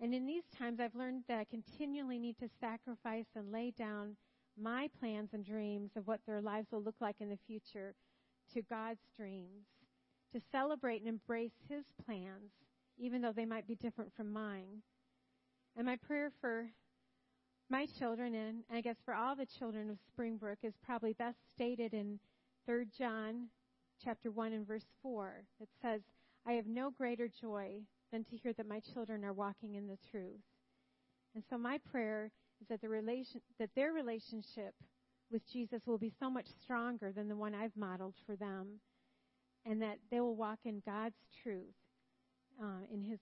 And 0.00 0.14
in 0.14 0.26
these 0.26 0.44
times, 0.58 0.80
I've 0.80 0.94
learned 0.94 1.24
that 1.28 1.38
I 1.38 1.44
continually 1.44 2.18
need 2.18 2.38
to 2.38 2.48
sacrifice 2.60 3.26
and 3.36 3.52
lay 3.52 3.70
down 3.70 4.16
my 4.60 4.88
plans 4.98 5.30
and 5.32 5.44
dreams 5.44 5.90
of 5.96 6.06
what 6.06 6.20
their 6.26 6.40
lives 6.40 6.68
will 6.70 6.82
look 6.82 7.00
like 7.00 7.16
in 7.20 7.28
the 7.28 7.38
future 7.46 7.94
to 8.54 8.62
God's 8.62 9.00
dreams, 9.16 9.66
to 10.32 10.40
celebrate 10.52 11.00
and 11.00 11.08
embrace 11.08 11.52
His 11.68 11.84
plans, 12.04 12.52
even 12.98 13.22
though 13.22 13.32
they 13.32 13.46
might 13.46 13.66
be 13.66 13.74
different 13.76 14.12
from 14.16 14.32
mine. 14.32 14.82
And 15.76 15.86
my 15.86 15.96
prayer 15.96 16.30
for 16.40 16.66
my 17.68 17.86
children, 17.98 18.34
and 18.34 18.62
I 18.72 18.80
guess 18.80 18.96
for 19.04 19.14
all 19.14 19.36
the 19.36 19.46
children 19.46 19.88
of 19.90 19.98
Springbrook, 20.08 20.58
is 20.62 20.74
probably 20.84 21.12
best 21.12 21.38
stated 21.54 21.94
in 21.94 22.18
3 22.66 22.86
John 22.98 23.48
chapter 24.04 24.30
1 24.30 24.52
and 24.52 24.66
verse 24.66 24.86
4. 25.02 25.44
It 25.60 25.68
says, 25.80 26.00
I 26.46 26.52
have 26.52 26.66
no 26.66 26.90
greater 26.90 27.28
joy 27.28 27.82
than 28.12 28.24
to 28.24 28.36
hear 28.36 28.52
that 28.54 28.68
my 28.68 28.80
children 28.92 29.24
are 29.24 29.32
walking 29.32 29.76
in 29.76 29.86
the 29.86 29.98
truth. 30.10 30.40
And 31.34 31.44
so 31.48 31.56
my 31.56 31.78
prayer 31.90 32.30
is 32.60 32.68
that 32.68 32.80
the 32.80 32.88
relation 32.88 33.40
that 33.58 33.70
their 33.74 33.92
relationship 33.92 34.74
with 35.30 35.42
Jesus 35.50 35.80
will 35.86 35.98
be 35.98 36.12
so 36.18 36.28
much 36.28 36.46
stronger 36.62 37.12
than 37.12 37.28
the 37.28 37.36
one 37.36 37.54
I've 37.54 37.76
modeled 37.76 38.14
for 38.26 38.36
them, 38.36 38.80
and 39.64 39.80
that 39.82 39.98
they 40.10 40.20
will 40.20 40.36
walk 40.36 40.58
in 40.64 40.82
God's 40.84 41.16
truth 41.42 41.74
uh, 42.60 42.84
in 42.92 43.02
His 43.02 43.18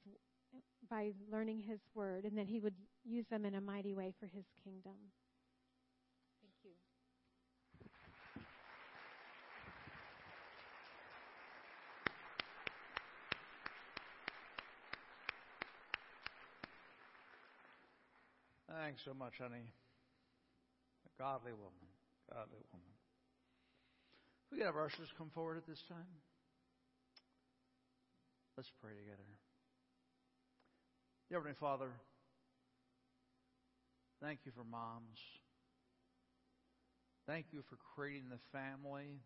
by 0.91 1.12
learning 1.30 1.62
His 1.68 1.80
Word, 1.95 2.24
and 2.24 2.36
that 2.39 2.47
He 2.47 2.61
would 2.61 2.74
use 3.05 3.26
them 3.30 3.45
in 3.45 3.55
a 3.55 3.61
mighty 3.61 3.95
way 3.95 4.14
for 4.18 4.26
His 4.26 4.45
kingdom. 4.64 4.97
Thank 6.41 6.55
you. 6.64 6.70
Thanks 18.69 19.01
so 19.05 19.14
much, 19.14 19.35
honey. 19.41 19.73
A 21.07 21.23
godly 21.23 21.53
woman. 21.53 21.89
Godly 22.31 22.61
woman. 22.73 22.93
We 24.51 24.59
could 24.59 24.66
have 24.66 24.77
our 24.77 24.87
ushers 24.87 25.09
come 25.16 25.31
forward 25.35 25.57
at 25.57 25.66
this 25.66 25.83
time. 25.89 26.21
Let's 28.57 28.71
pray 28.83 28.93
together. 28.93 29.29
Heavenly 31.31 31.55
Father, 31.61 31.91
thank 34.23 34.41
you 34.45 34.53
for 34.57 34.64
moms. 34.64 35.19
Thank 37.27 37.47
you 37.53 37.62
for 37.69 37.77
creating 37.95 38.31
the 38.31 38.41
family 38.51 39.21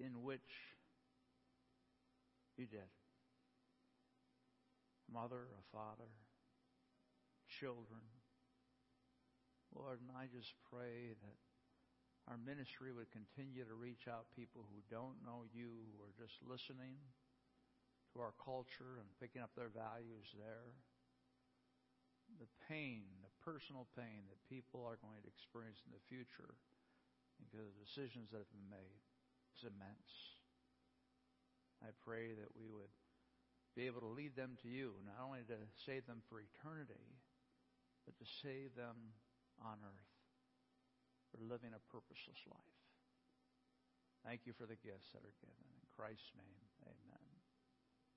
in 0.00 0.22
which 0.22 0.40
you 2.58 2.66
did. 2.66 2.90
Mother, 5.12 5.36
a 5.36 5.76
father, 5.76 6.10
children. 7.60 8.00
Lord, 9.76 10.00
and 10.00 10.08
I 10.16 10.32
just 10.32 10.56
pray 10.72 11.12
that 11.12 11.38
our 12.24 12.40
ministry 12.40 12.90
would 12.90 13.12
continue 13.12 13.68
to 13.68 13.76
reach 13.76 14.08
out 14.08 14.32
people 14.32 14.64
who 14.64 14.80
don't 14.88 15.20
know 15.20 15.44
you, 15.52 15.68
who 15.92 16.00
are 16.00 16.16
just 16.16 16.40
listening 16.40 16.96
to 18.12 18.24
our 18.24 18.32
culture 18.40 18.96
and 18.96 19.06
picking 19.20 19.44
up 19.44 19.52
their 19.52 19.68
values 19.68 20.26
there. 20.40 20.72
The 22.40 22.48
pain, 22.64 23.04
the 23.20 23.34
personal 23.44 23.84
pain 23.92 24.24
that 24.32 24.40
people 24.48 24.80
are 24.88 24.98
going 24.98 25.20
to 25.20 25.30
experience 25.30 25.84
in 25.84 25.92
the 25.92 26.08
future 26.08 26.56
because 27.38 27.68
of 27.68 27.76
decisions 27.76 28.32
that 28.32 28.40
have 28.40 28.54
been 28.56 28.72
made 28.72 29.00
is 29.58 29.68
immense. 29.68 30.12
I 31.84 31.92
pray 32.08 32.32
that 32.32 32.56
we 32.56 32.72
would 32.72 32.92
be 33.76 33.86
able 33.86 34.00
to 34.02 34.12
lead 34.12 34.34
them 34.34 34.58
to 34.62 34.68
you, 34.68 34.96
not 35.06 35.22
only 35.22 35.44
to 35.46 35.58
save 35.86 36.06
them 36.06 36.22
for 36.28 36.42
eternity, 36.42 37.19
but 38.04 38.16
to 38.18 38.26
save 38.26 38.74
them 38.74 39.14
on 39.60 39.78
earth 39.84 40.12
for 41.30 41.38
living 41.42 41.72
a 41.76 41.82
purposeless 41.92 42.40
life. 42.48 42.80
Thank 44.24 44.44
you 44.44 44.52
for 44.52 44.66
the 44.66 44.76
gifts 44.76 45.12
that 45.12 45.24
are 45.24 45.36
given. 45.40 45.64
In 45.72 45.86
Christ's 45.96 46.32
name, 46.36 46.60
amen. 46.84 47.19